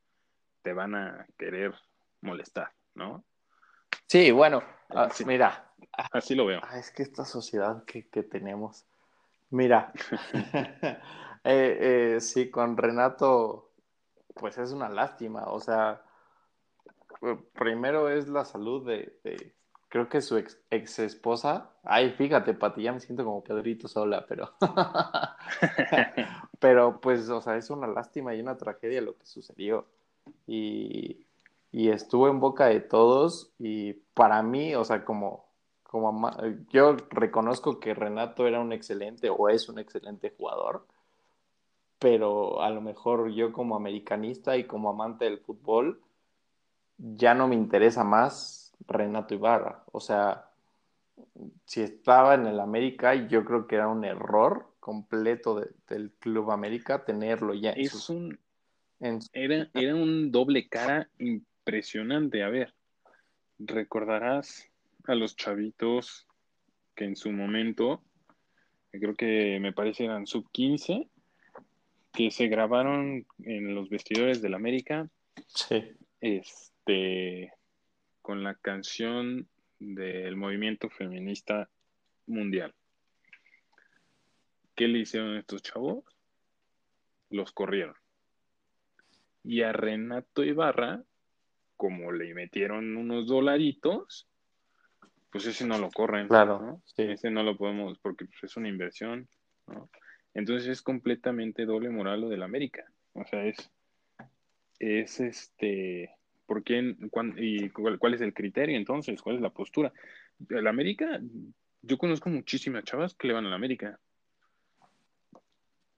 te 0.63 0.73
van 0.73 0.95
a 0.95 1.27
querer 1.37 1.75
molestar, 2.21 2.73
¿no? 2.95 3.25
Sí, 4.07 4.31
bueno, 4.31 4.63
ah, 4.91 5.09
mira. 5.27 5.73
Así 6.13 6.35
lo 6.35 6.47
veo. 6.47 6.61
Ah, 6.63 6.79
es 6.79 6.91
que 6.91 7.03
esta 7.03 7.25
sociedad 7.25 7.85
que, 7.85 8.03
tenemos. 8.23 8.87
Mira, 9.51 9.93
eh, 11.45 12.15
eh, 12.15 12.21
sí, 12.21 12.51
con 12.51 12.77
Renato, 12.77 13.73
pues 14.35 14.59
es 14.59 14.73
una 14.73 14.89
lástima. 14.89 15.45
O 15.47 15.61
sea, 15.61 16.03
eh, 17.23 17.39
primero 17.53 18.09
es 18.09 18.29
la 18.29 18.45
salud 18.45 18.87
de, 18.87 19.55
creo 19.89 20.09
que 20.09 20.21
su 20.21 20.37
ex, 20.37 20.59
ex, 20.71 20.99
esposa. 21.01 21.71
Ay, 21.83 22.13
fíjate, 22.13 22.55
Pati, 22.55 22.83
ya 22.83 22.93
me 22.93 23.01
siento 23.01 23.25
como 23.25 23.45
Pedrito 23.45 23.89
sola, 23.89 24.25
pero. 24.27 24.55
pero 26.59 27.01
pues, 27.01 27.29
o 27.29 27.41
sea, 27.41 27.57
es 27.57 27.71
una 27.71 27.87
lástima 27.87 28.35
y 28.35 28.41
una 28.41 28.57
tragedia 28.57 29.03
lo 29.03 29.17
que 29.17 29.27
sucedió 29.27 29.87
y, 30.47 31.25
estuvo 31.73 32.29
en 32.29 32.41
boca 32.41 32.67
de 32.67 32.81
todos 32.81 33.53
y 33.59 33.95
para 34.15 34.43
mí, 34.43 34.75
o 34.75 34.85
sea, 34.85 35.05
como, 35.05 35.47
como 35.83 36.31
yo 36.71 36.97
reconozco 37.11 37.79
que 37.81 37.95
Renato 37.95 38.47
era 38.47 38.61
un 38.61 38.73
excelente 38.73 39.31
o 39.31 39.49
es 39.49 39.69
un 39.69 39.79
excelente 39.79 40.35
jugador, 40.37 40.87
pero 41.99 42.63
a 42.63 42.71
lo 42.71 42.81
mejor 42.81 43.31
yo 43.31 43.53
como 43.53 43.77
americanista 43.77 44.57
y 44.57 44.65
como 44.65 44.91
amante 44.91 45.25
del 45.25 45.39
fútbol, 45.39 46.01
ya 46.99 47.35
no 47.35 47.49
me 47.49 47.55
interesa 47.55 48.05
más 48.05 48.73
Renato 48.87 49.35
Ibarra. 49.35 49.85
O 49.93 50.01
sea, 50.01 50.51
si 51.65 51.83
estaba 51.83 52.35
en 52.35 52.47
el 52.47 52.61
América, 52.61 53.15
yo 53.15 53.45
creo 53.45 53.67
que 53.67 53.77
era 53.77 53.89
un 53.89 54.05
error 54.05 54.69
completo 54.81 55.61
del 55.89 56.13
Club 56.19 56.51
América 56.51 57.05
tenerlo 57.05 57.55
ya. 57.55 57.71
Es 57.71 58.09
un 58.09 58.39
era, 59.01 59.69
era 59.75 59.95
un 59.95 60.31
doble 60.31 60.69
cara 60.69 61.09
impresionante. 61.19 62.43
A 62.43 62.49
ver, 62.49 62.75
recordarás 63.59 64.71
a 65.05 65.15
los 65.15 65.37
chavitos 65.37 66.27
que 66.95 67.05
en 67.05 67.17
su 67.17 67.31
momento, 67.31 68.03
creo 68.91 69.15
que 69.15 69.59
me 69.61 69.73
parece 69.73 70.05
eran 70.05 70.27
sub 70.27 70.51
15, 70.51 71.09
que 72.13 72.31
se 72.31 72.49
grabaron 72.49 73.27
en 73.45 73.75
los 73.75 73.89
vestidores 73.89 74.43
del 74.43 74.55
América. 74.55 75.09
Sí. 75.47 75.83
Este, 76.21 77.53
con 78.21 78.43
la 78.43 78.55
canción 78.57 79.49
del 79.79 80.37
movimiento 80.37 80.91
feminista 80.91 81.71
mundial. 82.27 82.75
¿Qué 84.75 84.89
le 84.89 84.99
hicieron 85.01 85.37
a 85.37 85.41
estos 85.41 85.63
chavos? 85.63 86.05
Los 87.31 87.53
corrieron. 87.53 87.95
Y 89.49 89.63
a 89.63 89.73
Renato 89.73 90.45
Ibarra, 90.45 91.03
como 91.75 92.13
le 92.13 92.35
metieron 92.35 92.99
unos 92.99 93.27
dolaritos, 93.27 94.29
pues 95.31 95.47
ese 95.47 95.67
no 95.67 95.79
lo 95.79 95.89
corren. 95.89 96.29
Claro. 96.29 96.83
Ese 96.99 97.31
no 97.31 97.43
lo 97.43 97.57
podemos, 97.57 97.99
porque 98.01 98.27
pues, 98.27 98.45
es 98.45 98.57
una 98.59 98.69
inversión, 98.69 99.27
¿no? 99.67 99.89
Entonces 100.35 100.69
es 100.69 100.83
completamente 100.83 101.65
doble 101.65 101.89
moral 101.89 102.21
lo 102.21 102.29
del 102.29 102.43
América. 102.43 102.85
O 103.15 103.25
sea, 103.25 103.47
es, 103.47 103.71
es 104.79 105.19
este, 105.21 106.15
¿Por 106.45 106.63
qué? 106.63 106.95
¿Y 107.39 107.71
cuál, 107.71 108.15
es 108.15 108.21
el 108.21 108.35
criterio 108.35 108.77
entonces? 108.77 109.23
¿Cuál 109.23 109.37
es 109.37 109.43
la 109.43 109.51
postura? 109.51 109.93
El 110.51 110.67
América, 110.67 111.21
yo 111.81 111.97
conozco 111.97 112.29
muchísimas 112.29 112.85
chavas 112.85 113.15
que 113.15 113.29
le 113.29 113.35
van 113.35 113.47
a 113.47 113.49
la 113.49 113.57
América. 113.57 113.99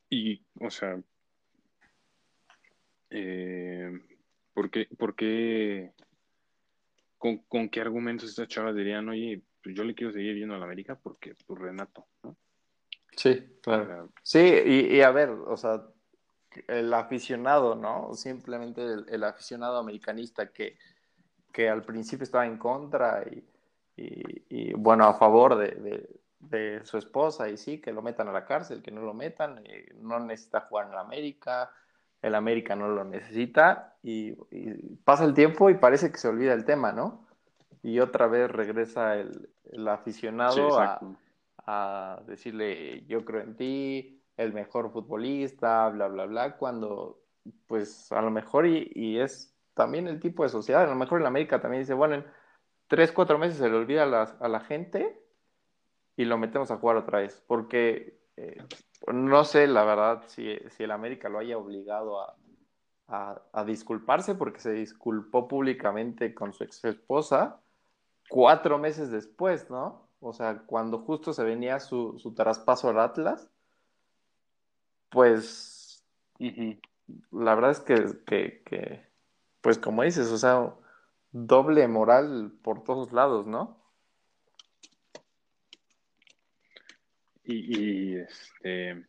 Y, 0.09 0.41
o 0.61 0.71
sea, 0.71 1.01
eh, 3.11 3.91
¿por 4.55 4.71
qué, 4.71 4.89
por 4.97 5.15
qué 5.15 5.93
con, 7.21 7.69
qué 7.69 7.81
argumentos 7.81 8.31
estas 8.31 8.49
chavas 8.49 8.75
dirían, 8.75 9.09
oye, 9.09 9.43
pues 9.63 9.75
yo 9.75 9.85
le 9.85 9.95
quiero 9.95 10.13
seguir 10.13 10.37
yendo 10.37 10.55
a 10.55 10.59
la 10.59 10.65
América 10.65 10.99
porque, 11.01 11.37
pues 11.47 11.61
Renato, 11.61 12.07
¿no? 12.23 12.37
Sí, 13.15 13.59
claro. 13.63 14.11
sí, 14.23 14.39
y, 14.39 15.01
a 15.03 15.11
ver, 15.11 15.29
o 15.29 15.57
sea, 15.57 15.83
el 16.67 16.95
aficionado, 16.95 17.75
¿no? 17.75 18.15
Simplemente 18.15 18.83
el, 18.83 19.25
aficionado 19.25 19.77
americanista 19.77 20.51
que, 20.51 20.79
que, 21.53 21.69
al 21.69 21.83
principio 21.83 22.25
estaba 22.25 22.47
en 22.47 22.57
contra 22.57 23.23
y, 23.25 23.45
y, 23.97 24.73
bueno, 24.73 25.05
a 25.05 25.15
favor 25.15 25.57
de, 25.57 26.09
de, 26.39 26.85
su 26.87 26.97
esposa 26.97 27.51
y 27.51 27.59
sí, 27.59 27.83
que 27.83 27.93
lo 27.93 28.01
metan 28.01 28.29
a 28.29 28.33
la 28.33 28.47
cárcel, 28.47 28.81
que 28.81 28.91
no 28.91 29.03
lo 29.03 29.13
metan, 29.13 29.61
eh, 29.67 29.93
no 29.97 30.19
necesita 30.21 30.63
jugar 30.63 30.87
en 30.87 30.95
la 30.95 31.01
América, 31.01 31.71
el 32.23 32.35
América 32.35 32.77
no 32.77 32.89
lo 32.89 33.05
necesita 33.05 33.97
y, 34.03 34.33
pasa 35.05 35.25
el 35.25 35.35
tiempo 35.35 35.71
y 35.71 35.75
parece 35.75 36.11
que 36.11 36.19
se 36.19 36.29
olvida 36.29 36.53
el 36.53 36.65
tema, 36.65 36.93
¿no? 36.93 37.27
Y 37.83 38.01
otra 38.01 38.27
vez 38.27 38.51
regresa 38.51 39.17
el, 39.17 39.89
aficionado 39.89 40.79
a, 41.67 42.21
decirle, 42.27 43.05
yo 43.07 43.25
creo 43.25 43.43
en 43.43 43.57
ti, 43.57 44.23
el 44.37 44.53
mejor 44.53 44.91
futbolista, 44.91 45.89
bla, 45.89 46.09
bla, 46.09 46.27
bla, 46.27 46.57
cuando 46.57 47.21
pues 47.67 48.11
a 48.13 48.21
lo 48.21 48.31
mejor 48.31 48.67
y, 48.67 49.19
es 49.21 49.55
también 49.75 50.09
el 50.09 50.21
tipo 50.21 50.43
de 50.43 50.49
sociedad, 50.49 50.83
a 50.83 50.87
lo 50.89 50.97
mejor 50.97 51.21
en 51.21 51.27
América 51.27 51.61
también 51.61 51.83
dice, 51.83 51.95
bueno, 51.95 52.17
en 52.17 52.25
tres, 52.89 53.13
cuatro 53.13 53.39
meses 53.39 53.59
se 53.59 53.69
le 53.69 53.77
olvida 53.77 54.03
a 54.03 54.07
la, 54.07 54.23
a 54.23 54.49
la 54.49 54.61
gente 54.61 55.21
y 56.17 56.25
lo 56.25 56.37
metemos 56.39 56.71
a 56.71 56.77
jugar 56.77 56.97
otra 56.97 57.21
vez, 57.21 57.43
porque 57.47 58.19
eh, 58.37 58.63
no 59.07 59.45
sé, 59.45 59.67
la 59.67 59.85
verdad, 59.85 60.25
si, 60.27 60.59
el 60.79 60.91
América 60.91 61.29
lo 61.29 61.39
haya 61.39 61.59
obligado 61.59 62.21
a, 62.21 62.37
disculparse 63.67 64.37
porque 64.37 64.61
se 64.61 64.71
disculpó 64.71 65.49
públicamente 65.49 66.33
con 66.33 66.53
su 66.53 66.63
ex 66.63 66.85
esposa 66.85 67.61
cuatro 68.29 68.79
meses 68.79 69.11
después, 69.11 69.69
¿no? 69.69 70.09
O 70.21 70.33
sea, 70.33 70.63
cuando 70.65 71.01
justo 71.01 71.33
se 71.33 71.43
venía 71.43 71.81
su, 71.81 72.33
traspaso 72.37 72.89
al 72.89 73.01
Atlas, 73.01 73.51
pues 75.09 76.05
la 76.39 77.55
verdad 77.57 77.73
es 77.73 77.81
que, 77.81 78.63
que, 78.65 79.07
pues 79.61 79.79
como 79.79 80.05
dices, 80.05 80.31
o 80.31 80.39
sea, 80.39 80.73
doble 81.33 81.89
moral 81.89 82.53
por 82.63 82.85
todos 82.85 83.13
lados, 83.13 83.47
¿no? 83.47 83.80
Y, 87.51 88.17
este. 88.17 89.05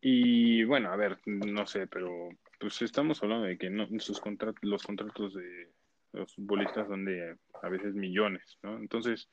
Y 0.00 0.64
bueno, 0.64 0.90
a 0.90 0.96
ver, 0.96 1.18
no 1.26 1.66
sé, 1.66 1.86
pero 1.86 2.28
pues 2.58 2.82
estamos 2.82 3.22
hablando 3.22 3.46
de 3.46 3.58
que 3.58 3.70
no, 3.70 3.86
sus 3.98 4.20
contratos, 4.20 4.62
los 4.62 4.82
contratos 4.82 5.34
de 5.34 5.70
los 6.12 6.34
futbolistas 6.34 6.88
son 6.88 7.04
de 7.04 7.36
a 7.62 7.68
veces 7.68 7.94
millones, 7.94 8.58
¿no? 8.62 8.78
Entonces, 8.78 9.30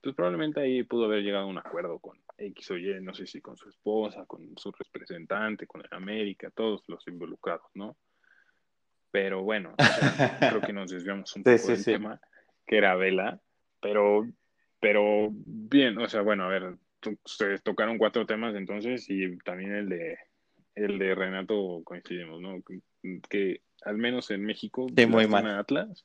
pues 0.00 0.14
probablemente 0.14 0.60
ahí 0.60 0.82
pudo 0.84 1.06
haber 1.06 1.22
llegado 1.22 1.44
a 1.44 1.48
un 1.48 1.58
acuerdo 1.58 1.98
con 1.98 2.18
X 2.36 2.70
o 2.70 2.76
Y, 2.76 3.00
no 3.02 3.14
sé 3.14 3.26
si 3.26 3.40
con 3.40 3.56
su 3.56 3.68
esposa, 3.68 4.24
con 4.26 4.56
su 4.56 4.70
representante, 4.72 5.66
con 5.66 5.80
el 5.80 5.92
América, 5.92 6.50
todos 6.50 6.82
los 6.88 7.06
involucrados, 7.08 7.70
¿no? 7.74 7.96
Pero 9.10 9.42
bueno, 9.42 9.74
creo 10.38 10.60
que 10.60 10.72
nos 10.72 10.90
desviamos 10.90 11.34
un 11.36 11.42
poco 11.44 11.68
del 11.68 11.84
tema, 11.84 12.20
que 12.66 12.76
era 12.76 12.94
Vela, 12.96 13.40
pero 13.80 14.26
pero 14.84 15.30
bien, 15.32 15.96
o 15.96 16.06
sea, 16.10 16.20
bueno, 16.20 16.44
a 16.44 16.48
ver, 16.48 16.74
ustedes 17.24 17.62
tocaron 17.62 17.96
cuatro 17.96 18.26
temas 18.26 18.54
entonces 18.54 19.08
y 19.08 19.38
también 19.38 19.72
el 19.72 19.88
de 19.88 20.18
el 20.74 20.98
de 20.98 21.14
Renato 21.14 21.80
coincidimos, 21.84 22.38
¿no? 22.42 22.62
Que, 23.30 23.62
al 23.80 23.96
menos 23.96 24.30
en 24.30 24.44
México 24.44 24.86
de 24.92 25.06
muy 25.06 25.26
mal. 25.26 25.46
Atlas, 25.58 26.04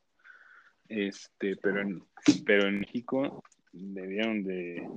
este, 0.87 1.57
pero 1.57 1.81
en, 1.81 2.05
pero 2.45 2.69
en 2.69 2.79
México 2.79 3.43
debieron 3.73 4.45
de 4.45 4.87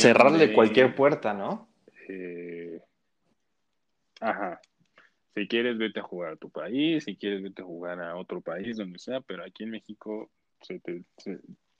cerrarle 0.00 0.52
cualquier 0.52 0.96
puerta, 0.96 1.34
¿no? 1.34 1.68
Eh, 2.08 2.80
ajá. 4.22 4.60
Si 5.36 5.46
quieres, 5.46 5.78
vete 5.78 6.00
a 6.00 6.02
jugar 6.02 6.32
a 6.32 6.36
tu 6.36 6.50
país, 6.50 7.04
si 7.04 7.14
quieres, 7.14 7.44
vete 7.44 7.62
a 7.62 7.64
jugar 7.64 8.00
a 8.00 8.16
otro 8.16 8.40
país, 8.40 8.76
donde 8.76 8.98
sea, 8.98 9.20
pero 9.20 9.44
aquí 9.44 9.62
en 9.62 9.70
México 9.70 10.32
se 10.62 10.80
te, 10.80 11.04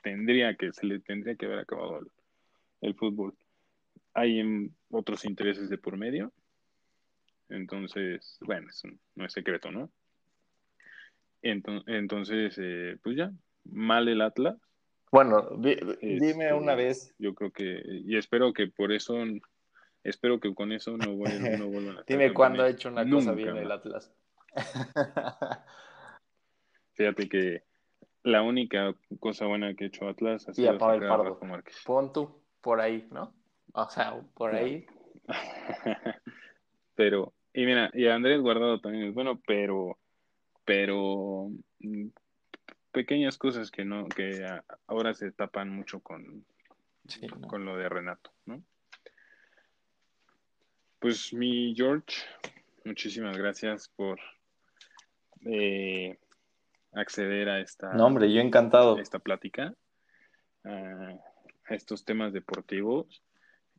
tendría 0.05 0.55
que, 0.55 0.73
se 0.73 0.87
le 0.87 1.01
tendría 1.01 1.35
que 1.35 1.47
haber 1.47 1.61
acabado 1.61 2.01
el, 2.83 2.95
fútbol. 2.95 3.35
Hay 4.13 4.71
otros 4.91 5.25
intereses 5.25 5.69
de 5.71 5.79
por 5.79 5.97
medio. 5.97 6.33
Entonces, 7.49 8.39
bueno, 8.43 8.69
no 9.17 9.25
es 9.25 9.33
secreto, 9.33 9.73
¿no? 9.73 9.91
Entonces, 11.43 12.55
eh, 12.59 12.97
pues 13.03 13.17
ya, 13.17 13.33
mal 13.65 14.07
el 14.09 14.21
Atlas. 14.21 14.57
Bueno, 15.11 15.49
dime 15.59 16.53
una 16.53 16.73
este, 16.73 16.85
vez. 16.85 17.15
Yo 17.19 17.35
creo 17.35 17.51
que, 17.51 17.83
y 17.85 18.17
espero 18.17 18.53
que 18.53 18.67
por 18.67 18.93
eso, 18.93 19.17
espero 20.03 20.39
que 20.39 20.55
con 20.55 20.73
eso 20.73 20.97
no, 20.97 21.15
vuelvan, 21.15 21.59
no 21.59 21.67
vuelvan 21.69 21.99
a 21.99 22.05
Dime 22.07 22.33
cuándo 22.33 22.63
ha 22.63 22.69
hecho 22.69 22.89
una 22.89 23.09
cosa 23.09 23.33
bien 23.33 23.57
el 23.57 23.73
Atlas. 23.73 24.13
Fíjate 26.95 27.29
que 27.29 27.65
la 28.25 28.43
única 28.43 28.95
cosa 29.21 29.47
buena 29.47 29.75
que 29.75 29.85
ha 29.85 29.87
hecho 29.87 30.09
Atlas 30.09 30.49
ha 30.49 30.55
sido 30.55 30.73
sacar 30.79 31.05
a 31.05 31.17
Rafa 31.17 31.47
Márquez. 31.47 31.77
Pon 31.85 32.13
tú 32.13 32.43
por 32.61 32.81
ahí, 32.81 33.07
¿no? 33.11 33.33
O 33.75 33.89
sea, 33.89 34.19
por 34.35 34.55
ahí. 34.55 34.87
pero, 36.95 37.35
y 37.53 37.67
mira, 37.67 37.91
y 37.93 38.07
Andrés 38.07 38.41
Guardado 38.41 38.81
también 38.81 39.09
es 39.09 39.15
bueno, 39.15 39.41
pero, 39.47 39.99
pero 40.65 41.51
mm, 41.81 42.07
pequeñas 42.93 43.37
cosas 43.37 43.71
que 43.71 43.85
no, 43.85 44.07
que 44.09 44.47
ahora 44.87 45.13
se 45.13 45.31
tapan 45.31 45.69
mucho 45.69 46.01
con, 46.01 46.47
con 47.47 47.67
lo 47.67 47.77
de 47.77 47.89
Renato, 47.91 48.33
¿no? 48.47 48.63
Pues 50.99 51.35
mi 51.35 51.75
George, 51.77 52.23
muchísimas 52.85 53.37
gracias 53.37 53.91
por 53.91 54.19
eh, 55.45 56.17
acceder 56.95 57.49
a 57.49 57.61
esta, 57.61 57.93
no, 57.95 58.07
hombre, 58.07 58.33
yo 58.33 58.41
encantado. 58.41 58.99
esta 58.99 59.19
plática, 59.19 59.75
a 60.65 61.75
estos 61.75 62.05
temas 62.05 62.33
deportivos. 62.33 63.23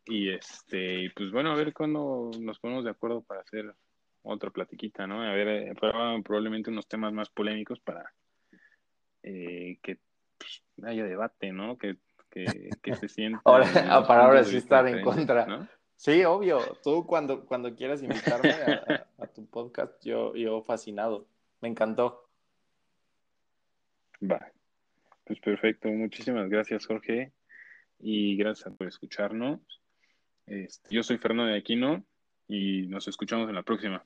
Y 0.08 0.30
este, 0.30 1.12
pues 1.15 1.32
bueno, 1.32 1.51
a 1.51 1.56
ver 1.56 1.73
cuándo 1.73 2.30
nos 2.39 2.60
ponemos 2.60 2.84
de 2.84 2.91
acuerdo 2.91 3.21
para 3.23 3.41
hacer 3.41 3.73
otra 4.21 4.51
platiquita, 4.51 5.08
¿no? 5.08 5.21
A 5.21 5.34
ver, 5.34 5.47
eh, 5.47 5.73
probablemente 6.23 6.69
unos 6.69 6.88
temas 6.88 7.12
más 7.13 7.30
polémicos 7.30 7.80
para 7.80 8.13
eh, 9.23 9.80
que 9.82 9.97
pues, 10.38 10.63
haya 10.84 11.06
debate, 11.06 11.51
¿no? 11.51 11.78
Que, 11.78 11.97
que, 12.30 12.95
se 12.95 13.08
sienta. 13.10 13.41
ahora, 13.45 13.65
para 14.08 14.25
ahora 14.25 14.43
sí 14.43 14.58
estar 14.58 14.88
en 14.88 15.01
contra. 15.01 15.69
Sí, 15.95 16.23
obvio. 16.25 16.60
Tú 16.84 17.06
cuando, 17.08 17.45
cuando 17.45 17.73
quieras 17.73 18.04
invitarme 18.04 18.51
a, 18.51 19.08
a, 19.17 19.28
tu 19.28 19.47
podcast, 19.47 20.04
yo, 20.04 20.36
yo 20.36 20.62
fascinado. 20.63 21.28
Me 21.62 21.69
encantó. 21.69 22.24
Va. 24.21 24.51
Pues 25.23 25.39
perfecto. 25.39 25.89
Muchísimas 25.89 26.49
gracias, 26.49 26.86
Jorge. 26.86 27.34
Y 27.99 28.38
gracias 28.38 28.73
por 28.75 28.88
escucharnos. 28.88 29.60
Este, 30.45 30.93
yo 30.93 31.04
soy 31.04 31.17
Fernando 31.17 31.51
de 31.51 31.58
Aquino 31.58 32.06
y 32.47 32.88
nos 32.88 33.08
escuchamos 33.08 33.49
en 33.49 33.56
la 33.56 33.63
próxima. 33.63 34.06